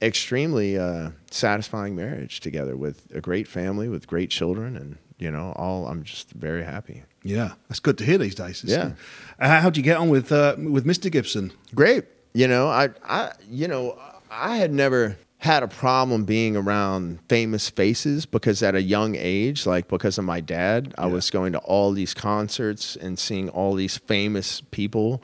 [0.01, 4.77] extremely uh, satisfying marriage together with a great family, with great children.
[4.77, 7.03] And, you know, all I'm just very happy.
[7.23, 7.53] Yeah.
[7.69, 8.63] That's good to hear these days.
[8.65, 8.93] Yeah.
[9.39, 11.11] Uh, how'd you get on with uh, with Mr.
[11.11, 11.53] Gibson?
[11.75, 12.05] great.
[12.33, 13.99] You know, I, I, you know,
[14.31, 19.65] I had never had a problem being around famous faces because at a young age,
[19.65, 23.75] like because of my dad, I was going to all these concerts and seeing all
[23.75, 25.23] these famous people.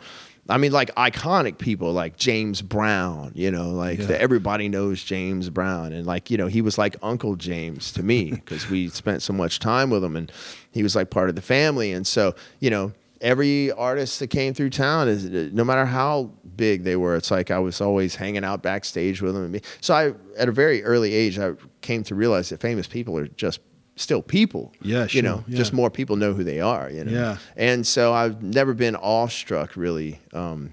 [0.49, 4.07] I mean, like iconic people like James Brown, you know, like Yeah.
[4.07, 5.93] the, everybody knows James Brown.
[5.93, 9.33] And like, you know, he was like Uncle James to me because we spent so
[9.33, 10.33] much time with him and
[10.73, 11.93] he was like part of the family.
[11.93, 16.29] And so, you know, every artist that came through town is uh, no matter how
[16.57, 19.61] big they were it's like i was always hanging out backstage with them and me
[19.81, 21.53] so i at a very early age i
[21.83, 23.61] came to realize that famous people are just
[23.97, 27.13] still people Yeah, you know sure, just more people know who they are you know
[27.13, 27.37] Yeah.
[27.57, 30.71] and so i've never been awestruck really um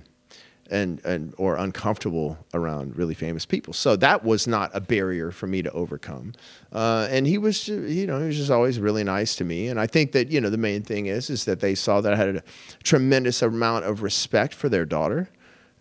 [0.72, 3.74] and, and or uncomfortable around really famous people.
[3.74, 6.34] So that was not a barrier for me to overcome.
[6.72, 9.68] Uh, and he was, you know, he was just always really nice to me.
[9.70, 12.14] And I think that you know the main thing is is that they saw that
[12.14, 12.44] I had a
[12.84, 15.30] tremendous amount of respect for their daughter,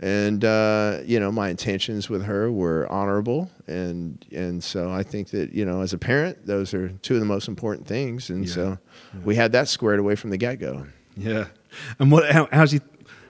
[0.01, 3.51] and uh, you know my intentions with her were honorable.
[3.67, 7.21] And and so I think that you know as a parent, those are two of
[7.21, 8.31] the most important things.
[8.31, 8.55] And Yeah.
[8.55, 8.79] so
[9.25, 10.87] we had that squared away from the get go.
[11.17, 11.47] Yeah.
[11.99, 12.31] And what?
[12.31, 12.81] How, how's he?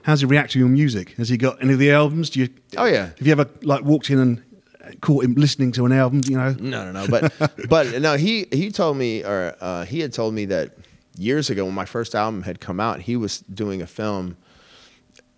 [0.03, 1.11] How's he react to your music?
[1.17, 2.29] Has he got any of the albums?
[2.29, 2.49] Do you?
[2.77, 3.07] Oh, yeah.
[3.17, 6.21] Have you ever like walked in and caught him listening to an album?
[6.25, 6.55] You know.
[6.59, 7.07] No, no, no.
[7.07, 10.77] But but no, he he told me, or uh, he had told me that
[11.17, 14.37] years ago when my first album had come out, he was doing a film.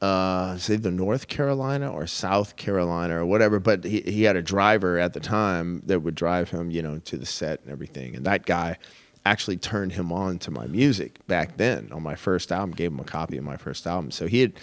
[0.01, 4.41] Uh, it's either North Carolina or South Carolina or whatever, but he, he had a
[4.41, 8.15] driver at the time that would drive him, you know, to the set and everything.
[8.15, 8.77] And that guy
[9.23, 12.99] actually turned him on to my music back then on my first album, gave him
[12.99, 14.09] a copy of my first album.
[14.09, 14.53] So he had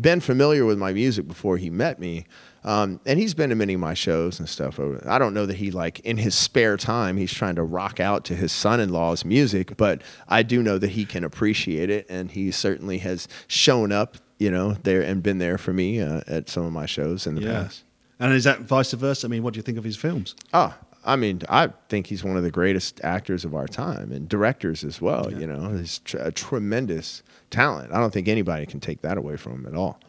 [0.00, 2.24] been familiar with my music before he met me.
[2.64, 4.80] Um, and he's been to many of my shows and stuff.
[5.06, 8.24] I don't know that he like in his spare time he's trying to rock out
[8.24, 12.50] to his son-in-law's music, but I do know that he can appreciate it, and he
[12.50, 16.64] certainly has shown up, you know, there and been there for me uh, at some
[16.64, 17.82] of my shows in the past.
[18.18, 19.26] And is that vice versa?
[19.26, 20.34] I mean, what do you think of his films?
[20.54, 24.28] Oh, I mean, I think he's one of the greatest actors of our time and
[24.28, 25.32] directors as well.
[25.32, 27.92] You know, he's tr- a tremendous talent.
[27.92, 30.00] I don't think anybody can take that away from him at all.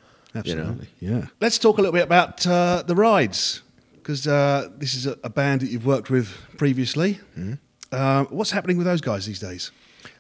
[0.43, 0.61] you know?
[0.61, 0.87] Absolutely.
[0.99, 1.25] Yeah.
[1.39, 3.61] Let's talk a little bit about uh, the rides
[3.95, 7.19] because uh, this is a, a band that you've worked with previously.
[7.37, 7.53] Mm-hmm.
[7.91, 9.71] Uh, what's happening with those guys these days?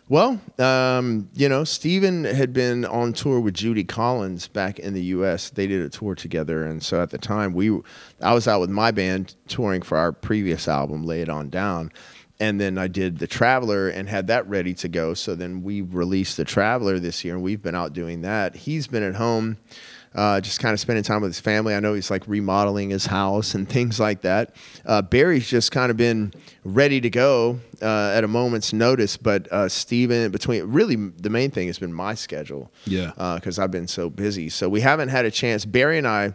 [0.09, 5.03] Well, um, you know, Stephen had been on tour with Judy Collins back in the
[5.03, 5.49] U.S.
[5.49, 7.77] They did a tour together, and so at the time we,
[8.21, 11.91] I was out with my band touring for our previous album, Lay It On Down,
[12.39, 15.13] and then I did the Traveler and had that ready to go.
[15.13, 18.55] So then we released the Traveler this year, and we've been out doing that.
[18.55, 19.57] He's been at home
[20.17, 21.75] uh, just kind of spending time with his family.
[21.75, 24.55] I know he's like remodeling his house and things like that.
[24.83, 26.33] Uh, Barry's just kind of been
[26.65, 31.51] ready to go uh, at a moment's notice, but uh, Stephen, between really the main
[31.51, 32.71] thing has been my schedule.
[32.85, 33.11] Yeah.
[33.35, 34.49] Because I've been so busy.
[34.49, 35.63] So we haven't had a chance.
[35.63, 36.33] Barry and I.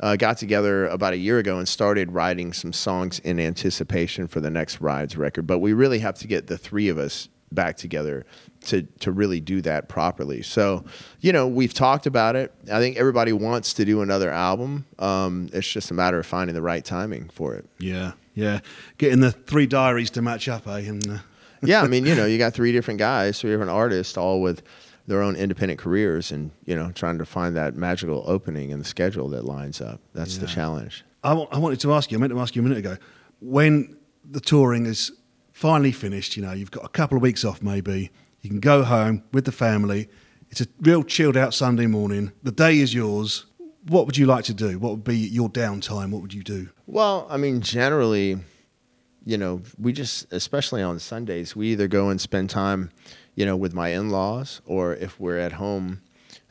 [0.00, 4.38] Uh, got together about a year ago and started writing some songs in anticipation for
[4.38, 5.44] the next Rides record.
[5.44, 8.24] But we really have to get the three of us back together
[8.66, 10.42] to to really do that properly.
[10.42, 10.84] So,
[11.20, 12.52] you know, we've talked about it.
[12.72, 14.84] I think everybody wants to do another album.
[14.98, 17.66] Um, it's just a matter of finding the right timing for it.
[17.78, 18.60] Yeah, yeah.
[18.98, 20.78] Getting the three diaries to match up, eh?
[20.80, 21.18] And uh,
[21.62, 24.62] yeah, I mean, you know, you got three different guys, three different artists, all with
[25.06, 28.84] their own independent careers, and you know, trying to find that magical opening in the
[28.84, 30.00] schedule that lines up.
[30.12, 31.04] That's the challenge.
[31.24, 32.18] I wa- I wanted to ask you.
[32.18, 32.96] I meant to ask you a minute ago.
[33.40, 33.96] When
[34.30, 35.12] the touring is
[35.58, 38.12] finally finished, you know, you've got a couple of weeks off, maybe.
[38.42, 40.08] You can go home with the family.
[40.50, 42.30] It's a real chilled out Sunday morning.
[42.44, 43.44] The day is yours.
[43.88, 44.78] What would you like to do?
[44.78, 46.12] What would be your downtime?
[46.12, 46.68] What would you do?
[46.86, 48.38] Well, I mean, generally,
[49.26, 52.92] you know, we just, especially on Sundays, we either go and spend time,
[53.34, 56.02] you know, with my in laws, or if we're at home,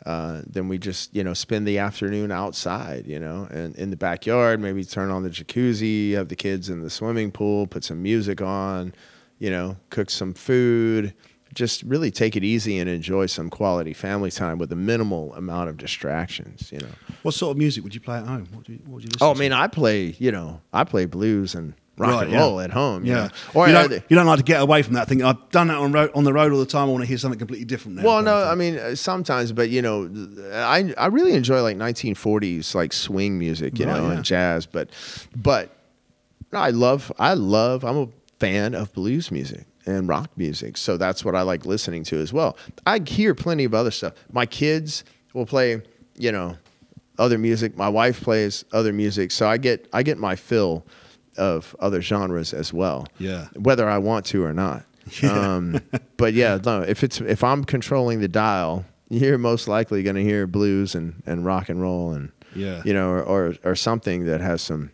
[0.08, 3.98] uh, then we just, you know, spend the afternoon outside, you know, and in the
[3.98, 8.02] backyard, maybe turn on the jacuzzi, have the kids in the swimming pool, put some
[8.02, 8.94] music on,
[9.40, 11.14] you know, cook some food.
[11.54, 15.70] Just really take it easy and enjoy some quality family time with a minimal amount
[15.70, 16.92] of distractions, you know.
[17.24, 18.48] What sort of music would you play at home?
[18.54, 19.40] What do you, what would you listen Oh, I to?
[19.40, 22.40] mean, I play, you know, I play blues and rock Right, and yeah.
[22.40, 23.06] roll at home.
[23.06, 23.24] you Yeah.
[23.26, 23.30] know.
[23.56, 25.24] Or you, don't, you don't like to get away from that thing.
[25.24, 26.90] I've done that on, road, on the road all the time.
[26.90, 28.04] I want to hear something completely different now.
[28.04, 30.08] well, no, I mean uh, sometimes, but you know,
[30.54, 34.14] I I really enjoy like 1940s like swing music, you Right, know, yeah.
[34.16, 34.66] and jazz.
[34.66, 34.90] But
[35.36, 35.76] but
[36.54, 38.08] I love I love I'm a
[38.40, 42.32] fan of blues music and rock music, so that's what I like listening to as
[42.34, 42.58] well.
[42.86, 44.14] I hear plenty of other stuff.
[44.32, 45.82] My kids will play,
[46.18, 46.58] you know,
[47.18, 47.76] other music.
[47.78, 50.86] My wife plays other music, so I get I get my fill
[51.38, 53.08] of other genres as well.
[53.20, 53.48] Yeah.
[53.56, 54.84] whether I want to or not.
[55.24, 55.80] Um,
[56.18, 60.24] but yeah, no, if it's if I'm controlling the dial, you're most likely going to
[60.24, 62.82] hear blues and, and rock and roll and Yeah.
[62.84, 64.92] you know, or, or or something that has some,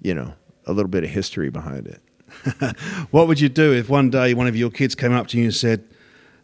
[0.00, 0.32] you know,
[0.66, 2.00] a little bit of history behind it.
[3.10, 5.44] What would you do if one day one of your kids came up to you
[5.44, 5.82] and said,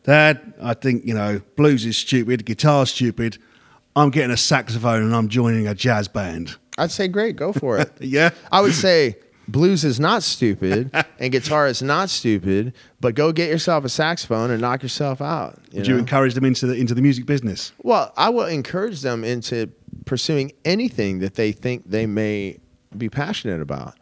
[0.02, 3.38] Dad, I think, you know, blues is stupid, guitar's stupid.
[3.94, 6.56] I'm getting a saxophone and I'm joining a jazz band.
[6.78, 7.92] I'd say great, go for it.
[8.00, 8.30] Yeah.
[8.50, 9.16] I would say
[9.48, 14.50] blues is not stupid and guitar is not stupid, but go get yourself a saxophone
[14.50, 15.58] and knock yourself out.
[15.70, 17.72] You Would you encourage them into the, into the music business?
[17.82, 19.70] Well, I will encourage them into
[20.06, 22.58] pursuing anything that they think they may
[22.96, 23.94] be passionate about.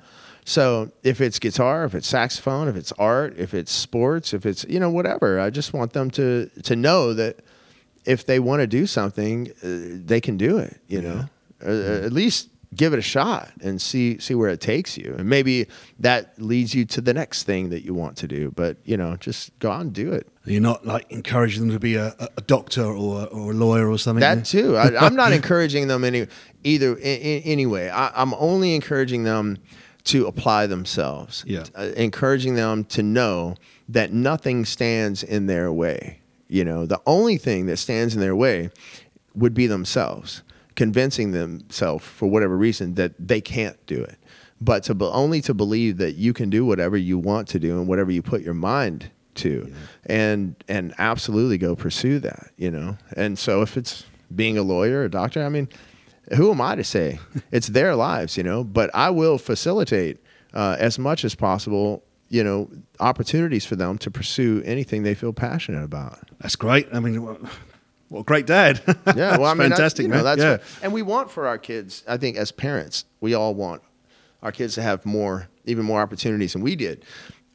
[0.45, 4.65] So if it's guitar, if it's saxophone, if it's art, if it's sports, if it's
[4.69, 7.41] you know whatever, I just want them to to know that
[8.05, 10.81] if they want to do something, uh, they can do it.
[10.89, 11.25] You know,
[11.65, 15.29] Uh, at least give it a shot and see see where it takes you, and
[15.29, 15.67] maybe
[16.01, 18.51] that leads you to the next thing that you want to do.
[18.51, 20.27] But you know, just go out and do it.
[20.45, 23.89] You're not like encouraging them to be a, a- doctor or, a- or a lawyer
[23.89, 24.21] or something.
[24.21, 24.77] That too.
[24.77, 26.27] I, I'm not encouraging them any
[26.65, 27.89] either in, in, anyway.
[27.91, 29.59] I, I'm only encouraging them
[30.05, 31.45] to apply themselves.
[31.47, 31.65] Yeah.
[31.77, 33.55] Uh, encouraging them to know
[33.89, 36.19] that nothing stands in their way.
[36.49, 38.71] You know, the only thing that stands in their way
[39.35, 40.43] would be themselves,
[40.77, 44.17] convincing themselves for whatever reason that they can't do it.
[44.61, 47.79] But to be, only to believe that you can do whatever you want to do
[47.79, 49.73] and whatever you put your mind to,
[50.07, 52.53] and and absolutely go pursue that.
[52.57, 54.05] You know, and so if it's
[54.35, 55.69] being a lawyer a doctor, I mean,
[56.37, 57.19] who am I to say?
[57.51, 58.63] it's their lives, you know.
[58.63, 60.19] But I will facilitate
[60.55, 65.33] uh, as much as possible, you know, opportunities for them to pursue anything they feel
[65.33, 66.31] passionate about.
[66.41, 66.89] That's great.
[66.93, 67.37] I mean,
[68.13, 68.81] what great dad.
[69.17, 70.25] Yeah, well, I mean, fantastic, know, man.
[70.25, 70.51] that's yeah.
[70.53, 72.05] what- and we want for our kids.
[72.07, 73.83] I think as parents, we all want
[74.43, 77.05] our kids to have more, even more opportunities than we did.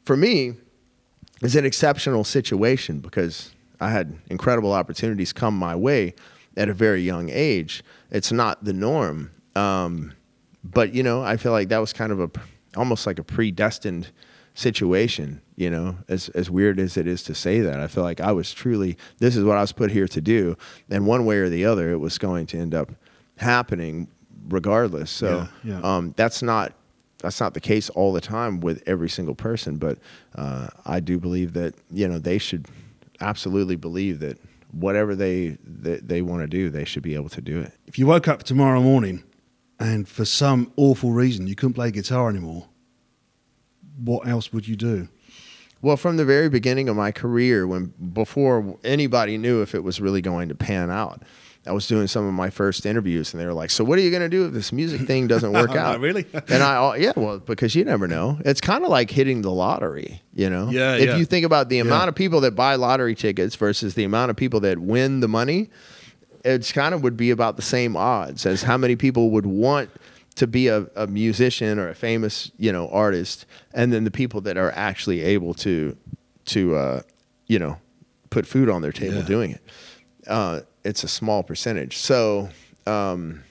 [0.05, 0.53] For me,
[1.41, 6.15] it's an exceptional situation because I had incredible opportunities come my way
[6.55, 7.83] at a very young age.
[8.09, 10.13] It's not the norm, um,
[10.63, 12.31] but you know, I feel like that was kind of a
[12.75, 14.09] almost like a predestined
[14.57, 15.41] situation.
[15.55, 18.31] You know, as as weird as it is to say that, I feel like I
[18.31, 20.57] was truly this is what I was put here to do,
[20.89, 22.91] and one way or the other, it was going to end up
[23.37, 24.07] happening
[24.49, 25.11] regardless.
[25.11, 25.81] So Yeah, yeah.
[25.81, 26.73] Um, that's not
[27.19, 29.97] that's not the case all the time with every single person, but
[30.35, 32.67] uh, I do believe that you know they should
[33.21, 34.39] absolutely believe that
[34.71, 37.73] whatever they they, they want to do, they should be able to do it.
[37.87, 39.23] If you woke up tomorrow morning
[39.79, 42.67] and for some awful reason you couldn't play guitar anymore,
[44.03, 45.07] what else would you do?
[45.81, 50.01] Well, from the very beginning of my career, when before anybody knew if it was
[50.01, 51.21] really going to pan out,
[51.67, 54.01] I was doing some of my first interviews, and they were like, "So what are
[54.01, 56.25] you going to do if this music thing doesn't work Oh, out?" really?
[56.47, 58.39] and I, yeah, well, because you never know.
[58.45, 60.69] It's kind of like hitting the lottery, you know.
[60.69, 61.17] Yeah, If yeah.
[61.17, 61.81] you think about the Yeah.
[61.83, 65.27] amount of people that buy lottery tickets versus the amount of people that win the
[65.27, 65.69] money,
[66.45, 69.89] it's kind of would be about the same odds as how many people would want
[70.37, 74.41] to be a, a musician or a famous you know artist and then the people
[74.41, 75.95] that are actually able to
[76.45, 77.01] to uh,
[77.47, 77.77] you know
[78.29, 79.25] put food on their table Yeah.
[79.35, 79.61] doing it
[80.27, 82.49] uh, it's a small percentage so
[82.85, 83.43] um,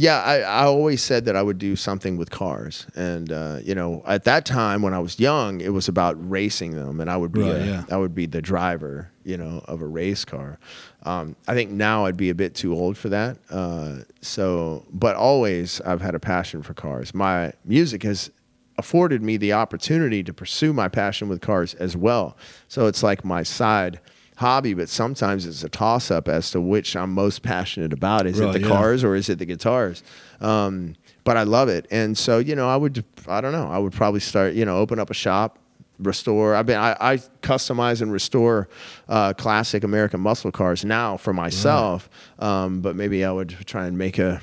[0.00, 3.74] yeah, I, I always said that I would do something with cars, and uh, you
[3.74, 7.16] know, at that time when I was young, it was about racing them, and I
[7.16, 7.84] would be Right, a- yeah.
[7.90, 10.60] I would be the driver, you know, of a race car.
[11.02, 13.38] Um, I think now I'd be a bit too old for that.
[13.50, 17.12] Uh, so, but always I've had a passion for cars.
[17.12, 18.30] My music has
[18.76, 22.36] afforded me the opportunity to pursue my passion with cars as well.
[22.68, 23.98] So it's like my side
[24.38, 28.26] hobby, but sometimes it's a toss up as to which I'm most passionate about.
[28.26, 28.74] Is Right, it the yeah.
[28.74, 30.02] cars or is it the guitars?
[30.40, 33.78] Um, but I love it, and so you know, I would, I don't know, I
[33.78, 35.58] would probably start, you know, open up a shop,
[35.98, 36.54] restore.
[36.54, 38.68] I've been, I, I customize and restore
[39.08, 43.98] uh, classic American muscle cars now for myself, um, but maybe I would try and
[43.98, 44.40] make a,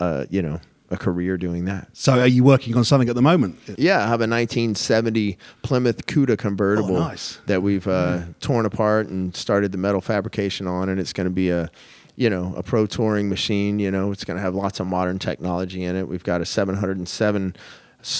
[0.00, 1.88] uh, you know, a career doing that.
[1.92, 3.58] So are you working on something at the moment?
[3.76, 7.38] Yeah, I have a 1970 Plymouth Cuda convertible Oh, nice.
[7.46, 11.30] that we've uh, torn apart and started the metal fabrication on, and it's going to
[11.30, 11.70] be a,
[12.14, 13.78] you know, a pro touring machine.
[13.78, 16.06] You know, it's going to have lots of modern technology in it.
[16.08, 17.56] We've got a 707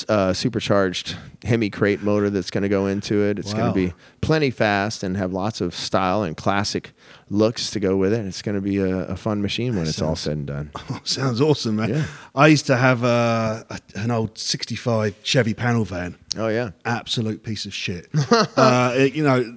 [0.08, 3.38] uh, supercharged Hemi crate motor that's going to go into it.
[3.38, 6.92] It's going to be plenty fast and have lots of style and classic
[7.30, 8.24] looks to go with it.
[8.26, 10.70] It's going to be a, a fun machine when it's all said and done.
[10.90, 11.88] Oh, sounds awesome, man.
[11.90, 12.04] Yeah.
[12.34, 16.16] I used to have uh, a, an old 65 Chevy panel van.
[16.36, 16.70] Oh yeah.
[16.84, 18.08] Absolute piece of shit.
[18.56, 19.56] uh, it- you know,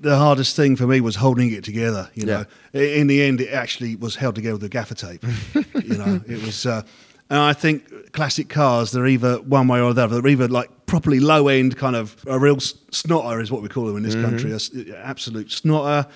[0.00, 2.10] the hardest thing for me was holding it together.
[2.14, 5.24] You know, I- in the end, it actually was held together with a gaffer tape.
[5.54, 6.64] you know, it was.
[6.66, 6.82] Uh,
[7.28, 10.20] and I think classic cars, they're either one way or the other.
[10.20, 13.86] They're either like properly low end, kind of a real snotter is what we call
[13.86, 16.08] them in this country, a absolute snotter,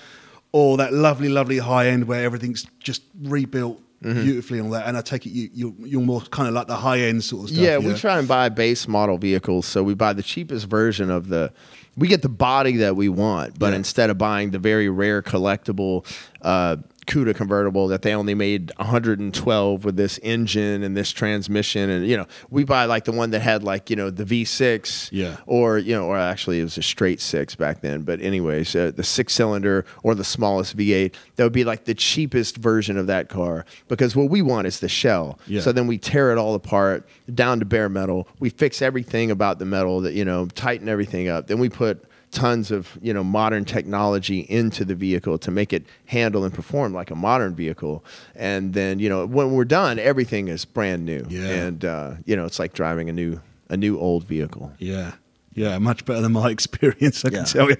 [0.51, 4.87] or that lovely, lovely high end where everything's just rebuilt beautifully and all that.
[4.87, 7.45] And I take it you, you you're more kind of like the high end sort
[7.45, 7.63] of stuff.
[7.63, 9.65] Yeah, we try and buy base model vehicles.
[9.65, 11.51] So we buy the cheapest version of the.
[11.97, 13.77] We get the body that we want, but Yeah.
[13.77, 16.05] instead of buying the very rare collectible
[16.41, 16.75] uh,
[17.05, 22.17] CUDA convertible that they only made 112 with this engine and this transmission, and you
[22.17, 25.37] know, we buy like the one that had like you know the V6, Yeah.
[25.45, 28.01] or you know, or actually it was a straight six back then.
[28.01, 31.93] But anyways, uh, the six cylinder or the smallest V8 that would be like the
[31.93, 35.39] cheapest version of that car because what we want is the shell.
[35.47, 35.61] Yeah.
[35.61, 38.27] So then we tear it all apart down to bare metal.
[38.39, 41.47] We fix everything about the metal that you know, tighten everything up.
[41.47, 42.03] Then we put
[42.35, 46.93] tons of you know modern technology into the vehicle to make it handle and perform
[46.93, 48.03] like a modern vehicle.
[48.35, 51.25] And then you know when we're done, everything is brand new.
[51.29, 51.47] Yeah.
[51.47, 54.71] And uh, you know it's like driving a new a new old vehicle.
[54.77, 55.13] Yeah.
[55.55, 57.37] Yeah, much better than my experience, I Yeah.
[57.37, 57.77] can tell you.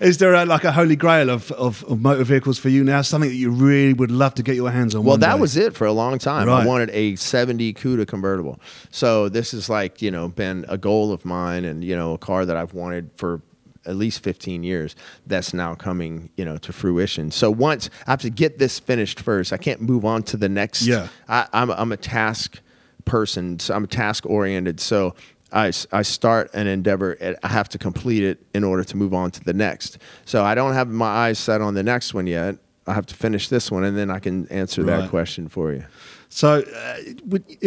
[0.06, 3.00] Is there a, like a holy grail of, of, of motor vehicles for you now?
[3.02, 5.02] Something that you really would love to get your hands on?
[5.02, 5.40] Well, that day?
[5.40, 6.46] was it for a long time.
[6.46, 6.62] Right.
[6.62, 8.60] I wanted a 70 CUDA convertible.
[8.90, 12.18] So this is like, you know, been a goal of mine and, you know, a
[12.18, 13.40] car that I've wanted for
[13.86, 14.94] at least 15 years
[15.26, 17.30] that's now coming, you know, to fruition.
[17.30, 20.50] So once I have to get this finished first, I can't move on to the
[20.50, 20.82] next.
[20.86, 21.08] Yeah.
[21.28, 22.60] I, I'm, I'm a task
[23.06, 23.58] person.
[23.58, 24.80] So I'm task oriented.
[24.80, 25.14] So
[25.52, 29.14] I, I start an endeavor and I have to complete it in order to move
[29.14, 29.98] on to the next.
[30.24, 32.56] So I don't have my eyes set on the next one yet.
[32.86, 35.00] I have to finish this one and then I can answer Right.
[35.02, 35.84] that question for you.
[36.28, 36.96] So uh,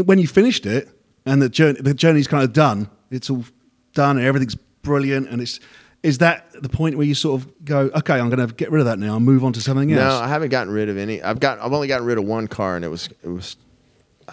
[0.03, 0.89] when you finished it
[1.25, 3.43] and the journey, the journey's kind of done, it's all
[3.93, 5.27] done and everything's brilliant.
[5.29, 5.59] And it's,
[6.03, 8.79] is that the point where you sort of go, okay, I'm going to get rid
[8.79, 9.99] of that now and move on to something else?
[9.99, 10.19] No.
[10.23, 11.21] I haven't gotten rid of any.
[11.21, 11.59] I've got.
[11.59, 13.07] I've only gotten rid of one car, and it was.
[13.23, 13.55] It was.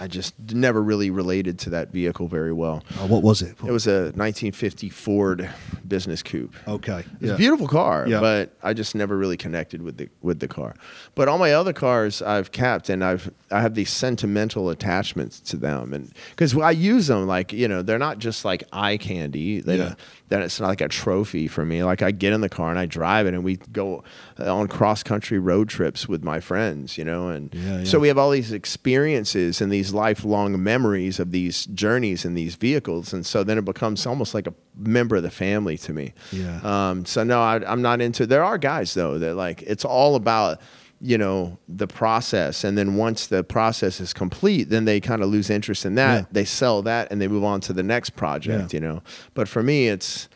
[0.01, 2.85] I just never really related to that vehicle very well.
[3.01, 3.57] Oh, what was it?
[3.67, 5.51] It was a 1950 Ford
[5.87, 6.55] business coupe.
[6.69, 7.05] okay.
[7.21, 8.21] It's a beautiful car, Yeah.
[8.21, 10.75] but I just never really connected with the with the car.
[11.15, 15.57] But all my other cars I've kept, and I've I have these sentimental attachments to
[15.57, 19.61] them, and because I use them like you know they're not just like eye candy.
[19.61, 19.95] They Yeah.
[20.29, 21.83] Then it's not like a trophy for me.
[21.83, 24.05] Like I get in the car and I drive it, and we go
[24.39, 28.19] on cross country road trips with my friends, you know, and Yeah, so we have
[28.19, 33.43] all these experiences and these lifelong memories of these journeys and these vehicles, and so
[33.45, 36.13] then it becomes almost like a member of the family to me.
[36.33, 36.61] Yeah.
[36.63, 38.27] Um, so no, I, I'm not into.
[38.27, 40.61] There are guys though that like it's all about
[41.01, 45.29] you know the process, and then once the process is complete, then they kind of
[45.29, 46.15] lose interest in that.
[46.15, 46.27] Yeah.
[46.33, 48.73] They sell that and they move on to the next project.
[48.73, 48.81] Yeah.
[48.81, 49.03] You know,
[49.35, 50.29] but for me, it's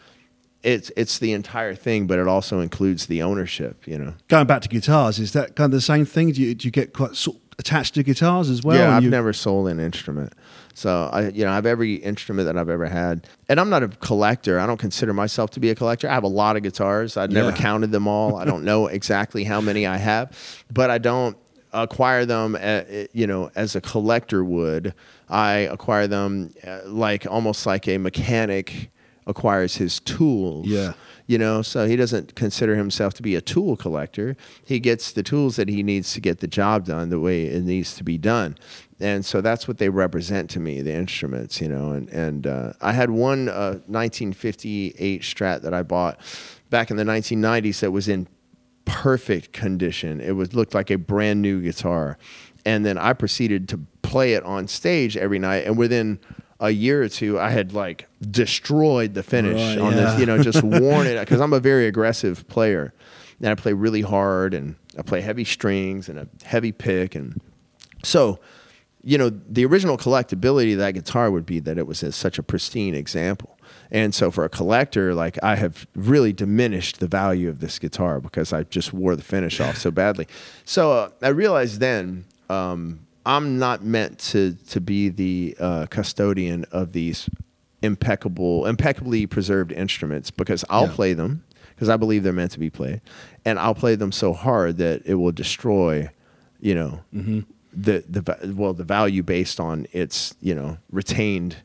[0.63, 3.87] it's it's the entire thing, but it also includes the ownership.
[3.87, 4.15] You know.
[4.29, 6.33] Going back to guitars, is that kind of the same thing?
[6.33, 8.77] Do you, do you get quite sort of attached to guitars as well?
[8.77, 10.33] yeah, I've never sold an instrument.
[10.75, 13.83] So I, you know, I have every instrument that I've ever had, and I'm not
[13.83, 14.59] a collector.
[14.59, 16.09] I don't consider myself to be a collector.
[16.09, 17.17] I have a lot of guitars.
[17.17, 17.57] I've never Yeah.
[17.57, 18.37] counted them all.
[18.37, 20.37] I don't know exactly how many I have,
[20.73, 21.37] but I don't
[21.73, 22.57] acquire them.
[22.61, 22.83] uh
[23.13, 24.95] you know, as a collector would.
[25.29, 28.91] I acquire them uh, like almost like a mechanic
[29.27, 30.93] acquires his tools Yeah.
[31.27, 35.23] You know so he doesn't consider himself to be a tool collector he gets the
[35.23, 38.19] tools that he needs to get the job done the way it needs to be
[38.19, 38.57] done
[39.01, 42.73] and so that's what they represent to me the instruments you know and and uh,
[42.81, 46.19] i had one uh, 1958 strat that i bought
[46.71, 48.27] back in the 1990s that was in
[48.85, 50.21] perfect condition.
[50.21, 52.19] It was looked like a brand new guitar,
[52.65, 55.65] and then I proceeded to play it on stage every night.
[55.67, 56.21] And within
[56.63, 60.01] a year or two, I had like destroyed the finish Right, on yeah.
[60.05, 60.21] this.
[60.21, 62.95] You know, just worn it because I'm a very aggressive player,
[63.41, 67.41] and I play really hard, and I play heavy strings and a heavy pick, and
[68.03, 68.39] so.
[69.05, 72.43] You know, the original collectability of that guitar would be that it was such a
[72.45, 73.59] pristine example.
[73.91, 78.21] And so for a collector, like I have really diminished the value of this guitar
[78.21, 80.29] because I just wore the finish off so badly.
[80.65, 86.65] So uh, I realized then um, I'm not meant to to be the uh, custodian
[86.73, 87.29] of these
[87.83, 90.93] impeccable, impeccably preserved instruments because I'll Yeah.
[90.95, 91.45] play them
[91.75, 93.01] because I believe they're meant to be played,
[93.45, 96.11] and I'll play them so hard that it will destroy,
[96.61, 97.01] you know,
[97.73, 101.57] the the well the value based on its you know retained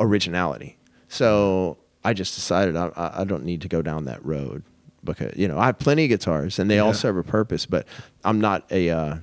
[0.00, 0.76] originality.
[1.08, 4.62] So I just decided I, I I don't need to go down that road
[5.04, 7.86] because you know I have plenty of guitars and they all serve a purpose, but
[8.24, 9.16] I'm not a uh,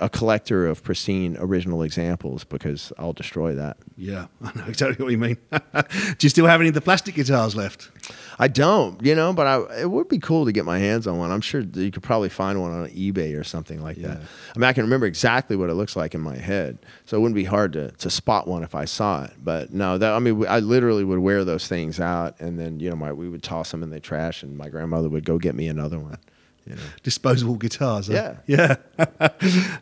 [0.00, 3.76] a collector of pristine original examples because I'll destroy that.
[3.96, 5.36] Yeah, I know exactly what you mean.
[5.50, 7.90] Do you still have any of the plastic guitars left?
[8.38, 11.18] I don't, you know, but I, it would be cool to get my hands on
[11.18, 11.30] one.
[11.30, 14.20] I'm sure you could probably find one on eBay or something like that.
[14.54, 17.20] I mean, I can remember exactly what it looks like in my head, so it
[17.20, 19.32] wouldn't be hard to, to spot one if I saw it.
[19.42, 22.90] But no, that I mean, I literally would wear those things out, and then you
[22.90, 25.54] know, my we would toss them in the trash, and my grandmother would go get
[25.54, 26.18] me another one.
[26.66, 26.82] You know.
[27.02, 28.08] Disposable guitars.
[28.08, 28.34] huh?
[28.46, 28.76] Yeah.
[28.98, 29.08] yeah.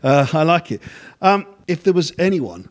[0.03, 0.83] uh, I like it.
[1.23, 2.69] Um, if there was anyone,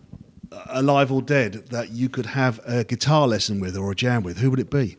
[0.51, 4.23] uh, alive or dead, that you could have a guitar lesson with or a jam
[4.23, 4.97] with, who would it be?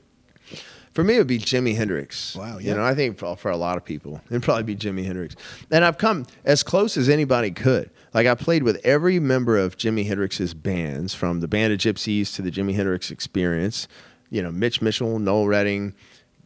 [0.94, 2.36] For me, it would be Jimi Hendrix.
[2.36, 5.04] Wow, You know, I think for, for a lot of people, it'd probably be Jimi
[5.04, 5.34] Hendrix.
[5.70, 7.90] And I've come as close as anybody could.
[8.14, 12.32] Like, I played with every member of Jimi Hendrix's bands, from the Band of Gypsys
[12.36, 13.88] to the Jimi Hendrix Experience.
[14.30, 15.94] You know, Mitch Mitchell, Noel Redding,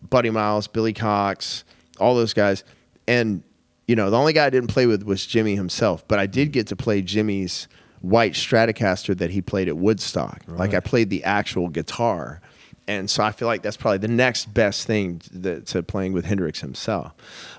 [0.08, 1.64] Buddy Miles, Billy Cox,
[1.98, 2.64] all those guys.
[3.06, 3.42] And,
[3.86, 6.52] you know, the only guy I didn't play with was Jimi himself, but I did
[6.52, 7.68] get to play Jimi's
[8.00, 10.42] white Stratocaster that he played at Woodstock.
[10.46, 12.40] Like, I played the actual guitar.
[12.86, 16.24] And so I feel like that's probably the next best thing to, to playing with
[16.24, 17.12] Hendrix himself.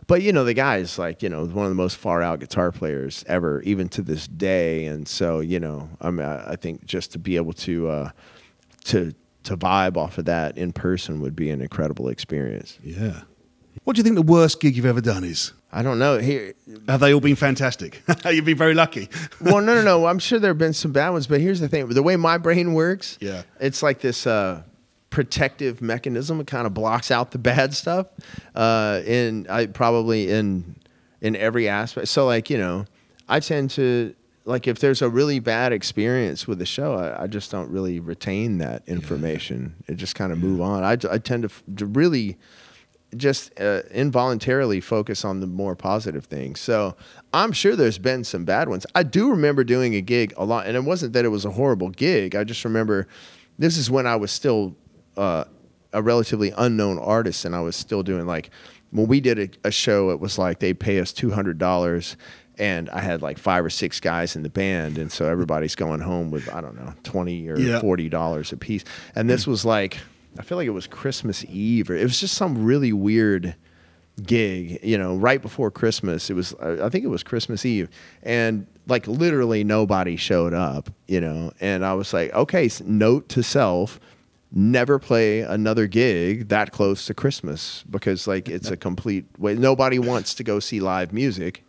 [0.07, 2.39] But you know, the guy is like you know one of the most far out
[2.39, 4.87] guitar players ever, even to this day.
[4.87, 8.11] And so you know, I mean, I think just to be able to uh,
[8.85, 9.13] to
[9.43, 12.79] to vibe off of that in person would be an incredible experience.
[12.83, 13.21] Yeah.
[13.83, 15.53] What do you think the worst gig you've ever done is?
[15.71, 16.53] I don't know here.
[16.87, 18.01] Have they all been fantastic?
[18.25, 19.07] You've been very lucky.
[19.41, 20.05] Well, no, no, no.
[20.07, 22.37] I'm sure there have been some bad ones, but here's the thing: the way my
[22.39, 23.43] brain works, Yeah.
[23.59, 24.63] it's like this uh,
[25.11, 26.39] protective mechanism.
[26.39, 28.07] It kind of blocks out the bad stuff.
[28.55, 30.75] Uh, in I probably in
[31.21, 32.07] in every aspect.
[32.07, 32.85] So, like you know,
[33.27, 34.15] I tend to
[34.45, 37.99] like if there's a really bad experience with the show, I, I just don't really
[37.99, 39.75] retain that information.
[39.87, 40.83] It just kind of move on.
[40.83, 42.37] I, I tend to, to really
[43.17, 46.59] just uh, involuntarily focus on the more positive things.
[46.59, 46.95] So
[47.33, 48.85] I'm sure there's been some bad ones.
[48.93, 51.51] I do remember doing a gig a lot, and it wasn't that it was a
[51.51, 52.35] horrible gig.
[52.35, 53.07] I just remember
[53.57, 54.75] this is when I was still
[55.17, 55.45] uh,
[55.91, 58.51] a relatively unknown artist, and I was still doing like
[58.91, 60.11] when we did a, a show.
[60.11, 62.15] It was like they'd pay us two hundred dollars.
[62.57, 66.01] And I had like five or six guys in the band, and so everybody's going
[66.01, 68.83] home with I don't know twenty or forty dollars a piece.
[69.15, 69.97] And this was like
[70.37, 73.55] I feel like it was Christmas Eve, or it was just some really weird
[74.23, 76.29] gig, you know, right before Christmas.
[76.29, 77.89] It was, I think it was Christmas Eve,
[78.23, 81.51] and like literally nobody showed up, you know.
[81.59, 83.99] And I was like, okay, note to self:
[84.51, 89.55] never play another gig that close to Christmas because like it's a complete way.
[89.55, 91.65] Nobody wants to go see live music.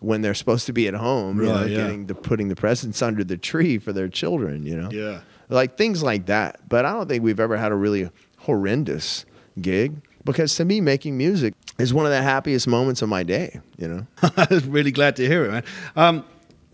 [0.00, 1.76] When they're supposed to be at home, you know, yeah.
[1.76, 5.20] getting the putting the presents under the tree for their children, you know Yeah.
[5.48, 6.68] Like things like that.
[6.68, 9.24] But I don't think we've ever had a really horrendous
[9.60, 13.60] gig because to me, making music is one of the happiest moments of my day.
[13.78, 15.64] You know, I was really glad to hear it, man.
[15.96, 16.24] Um,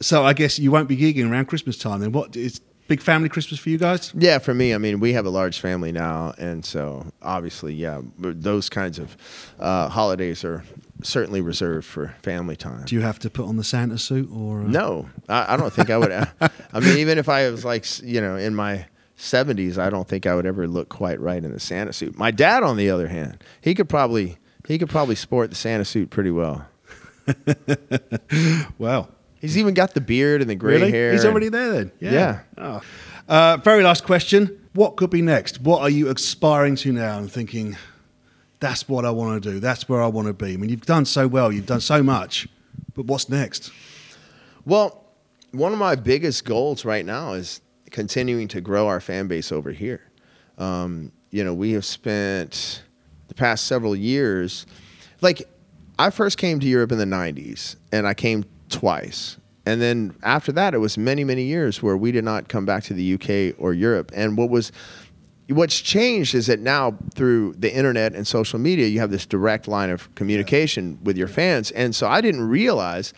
[0.00, 2.12] so I guess you won't be gigging around Christmas time then.
[2.12, 4.12] What is big family Christmas for you guys?
[4.16, 8.00] Yeah, for me, I mean, we have a large family now, and so obviously, yeah,
[8.18, 9.16] those kinds of
[9.58, 10.64] uh, holidays are
[11.04, 12.84] certainly reserved for family time.
[12.84, 14.62] Do you have to put on the Santa suit or?
[14.62, 14.68] Uh...
[14.68, 16.12] No, I, I, don't think I would.
[16.12, 18.86] I mean, even if I was like, you know, in my
[19.18, 22.18] 70s, I don't think I would ever look quite right in the Santa suit.
[22.18, 25.84] My dad, on the other hand, he could probably he could probably sport the Santa
[25.84, 26.66] suit pretty well.
[28.78, 30.90] well, he's even got the beard and the gray really?
[30.90, 31.12] hair.
[31.12, 31.92] He's already there then.
[32.00, 32.12] Yeah.
[32.12, 32.40] yeah.
[32.58, 32.82] Oh.
[33.28, 34.60] Uh, very last question.
[34.72, 35.60] What could be next?
[35.60, 37.76] What are you aspiring to now I'm thinking,
[38.64, 39.60] that's what I want to do.
[39.60, 40.54] That's where I want to be.
[40.54, 41.52] I mean, you've done so well.
[41.52, 42.48] You've done so much.
[42.94, 43.70] But what's next?
[44.64, 45.04] Well,
[45.52, 47.60] one of my biggest goals right now is
[47.90, 50.00] continuing to grow our fan base over here.
[50.56, 52.82] Um, you know, we have spent
[53.28, 54.64] the past several years,
[55.20, 55.46] like
[55.98, 59.36] I first came to Europe in the 90s and I came twice.
[59.66, 62.84] And then after that, it was many, many years where we did not come back
[62.84, 64.10] to the UK or Europe.
[64.14, 64.72] And what was
[65.48, 69.68] what's changed is that now through the internet and social media, you have this direct
[69.68, 71.70] line of communication with your fans.
[71.72, 73.12] And so I didn't realize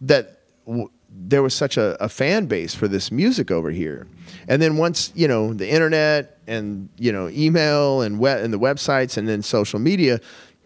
[0.00, 4.06] that w- there was such a, a, fan base for this music over here.
[4.48, 8.58] And then once you know the internet and you know email and web and the
[8.58, 10.20] websites and then social media,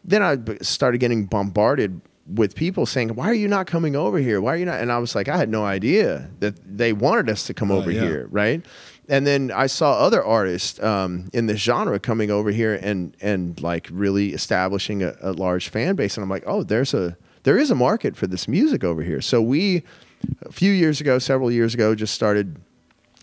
[0.04, 2.00] then I started getting bombarded
[2.32, 4.40] with people saying, "Why are you not coming over here?
[4.40, 7.28] Why are you not?" And I was like, I had no idea that they wanted
[7.28, 8.00] us to come oh, over yeah.
[8.02, 8.64] here, right?
[9.08, 13.60] And then I saw other artists um, in this genre coming over here and and
[13.60, 17.58] like really establishing a, a large fan base, and I'm like, oh, there's a there
[17.58, 19.20] is a market for this music over here.
[19.20, 19.84] So we,
[20.42, 22.56] a few years ago, several years ago, just started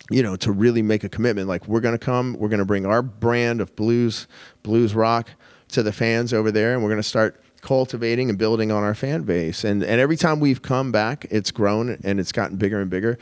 [0.09, 1.47] you know, to really make a commitment.
[1.47, 4.27] Like we're to come, we're to bring our brand of blues,
[4.61, 5.29] blues rock
[5.69, 9.23] to the fans over there, and we're to start cultivating and building on our fan
[9.23, 9.63] base.
[9.63, 13.17] And and every time we've come back, it's grown and it's gotten bigger and bigger.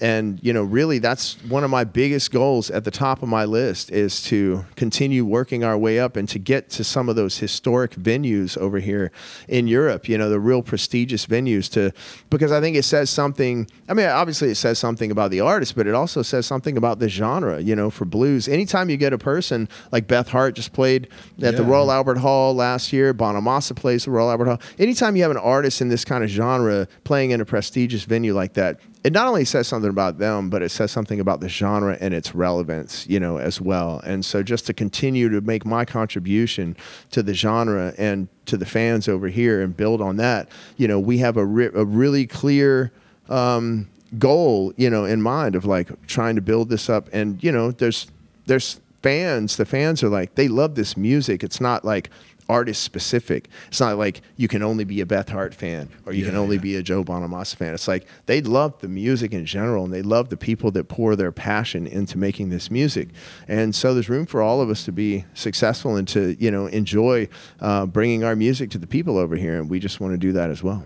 [0.00, 3.46] And you know, really, that's one of my biggest goals at the top of my
[3.46, 7.38] list is to continue working our way up and to get to some of those
[7.38, 9.10] historic venues over here
[9.48, 10.06] in Europe.
[10.06, 11.92] You know, the real prestigious venues to
[12.28, 13.68] because I think it says something.
[13.88, 16.98] I mean, obviously, it says something about the artist, but it also says something about
[16.98, 17.60] the genre.
[17.60, 21.04] You know, for blues, anytime you get a person like Beth Hart just played
[21.38, 21.50] at yeah.
[21.52, 24.60] the Royal Albert Hall last year, Bonamassa plays the Royal Albert Hall.
[24.78, 28.34] Anytime you have an artist in this kind of genre playing in a prestigious venue
[28.34, 31.48] like that, it not only says something about them, but it says something about the
[31.48, 34.00] genre and its relevance, you know, as well.
[34.04, 36.76] And so just to continue to make my contribution
[37.12, 40.98] to the genre and to the fans over here and build on that, you know,
[40.98, 42.90] we have a, re- a really clear
[43.28, 43.88] um,
[44.18, 47.08] goal, you know, in mind of like trying to build this up.
[47.12, 48.08] And, you know, there's,
[48.46, 51.44] there's, fans, the fans are like, they love this music.
[51.44, 52.10] It's not like,
[52.48, 53.48] artist specific.
[53.68, 56.38] It's not like you can only be a Beth Hart fan or you yeah, can
[56.38, 56.62] only yeah.
[56.62, 57.74] be a Joe Bonamassa fan.
[57.74, 61.16] It's like they love the music in general and they love the people that pour
[61.16, 63.08] their passion into making this music.
[63.48, 66.66] And so there's room for all of us to be successful and to you know
[66.66, 67.28] enjoy
[67.60, 69.58] uh, bringing our music to the people over here.
[69.58, 70.84] And we just want to do that as well.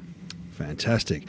[0.53, 1.27] Fantastic.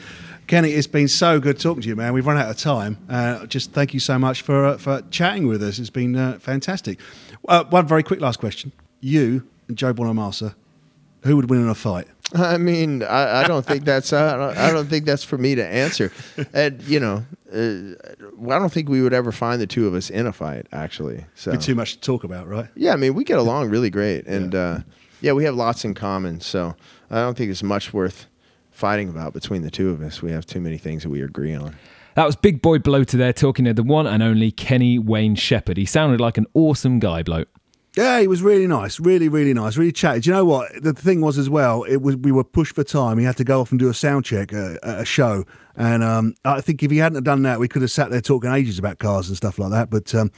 [0.48, 2.12] Kenny, it's been so good talking to you, man.
[2.12, 2.98] We've run out of time.
[3.08, 5.80] Uh, just thank you so much for uh, for chatting with us.
[5.80, 7.00] It's been uh, fantastic.
[7.48, 8.74] Uh, one very quick last question.
[9.00, 10.54] You and Joe Bonamassa,
[11.24, 12.08] who would win in a fight?
[12.34, 15.56] I mean, I, I don't think that's I don't, I don't, think that's for me
[15.56, 16.12] to answer.
[16.54, 20.10] And you know, uh, I don't think we would ever find the two of us
[20.10, 20.68] in a fight.
[20.72, 22.68] Actually, so Be too much to talk about, right?
[22.76, 24.60] Yeah, I mean, we get along really great, and yeah.
[24.60, 24.80] Uh,
[25.20, 26.40] yeah, we have lots in common.
[26.40, 26.76] So
[27.10, 28.28] I don't think it's much worth
[28.72, 30.22] fighting about between the two of us.
[30.22, 31.76] We have too many things that we agree on.
[32.16, 35.78] That was Big Boy Bloater there talking to the one and only Kenny Wayne Shepherd.
[35.78, 37.48] He sounded like an awesome guy, bloke.
[37.96, 40.22] Yeah, he was really nice, really, really nice, really chatty.
[40.22, 41.84] Do you know what the thing was as well?
[41.84, 43.18] It was we were pushed for time.
[43.18, 45.44] He had to go off and do a sound check at, at a show,
[45.76, 48.50] and um, I think if he hadn't done that, we could have sat there talking
[48.50, 49.89] ages about cars and stuff like that.
[49.89, 50.32] But um,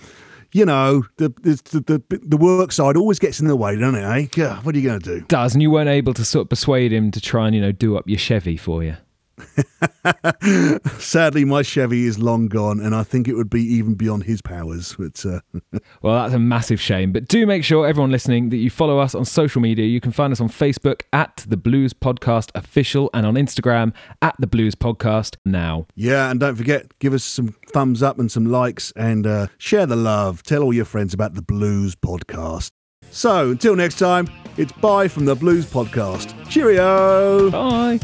[0.52, 4.04] you know, the, the the, the work side always gets in the way, doesn't it?
[4.04, 4.28] Eh?
[4.32, 5.26] God, what are you going to do?
[5.28, 7.72] Does and you weren't able to sort of persuade him to try and you know
[7.72, 8.98] do up your Chevy for you.
[11.00, 14.42] Sadly, my Chevy is long gone, and I think it would be even beyond his
[14.42, 14.96] powers.
[14.98, 15.40] But uh...
[16.02, 17.12] well, that's a massive shame.
[17.12, 19.86] But do make sure, everyone listening, that you follow us on social media.
[19.86, 24.36] You can find us on Facebook at the Blues Podcast Official, and on Instagram at
[24.40, 25.88] the Blues Podcast Now.
[25.96, 29.86] Yeah, and don't forget, give us some thumbs up and some likes, and uh, share
[29.86, 30.44] the love.
[30.44, 32.72] Tell all your friends about the Blues Podcast.
[33.10, 34.28] So until next time,
[34.58, 36.50] it's bye from the Blues Podcast.
[36.50, 37.52] Cheerio.
[37.52, 38.00] Bye.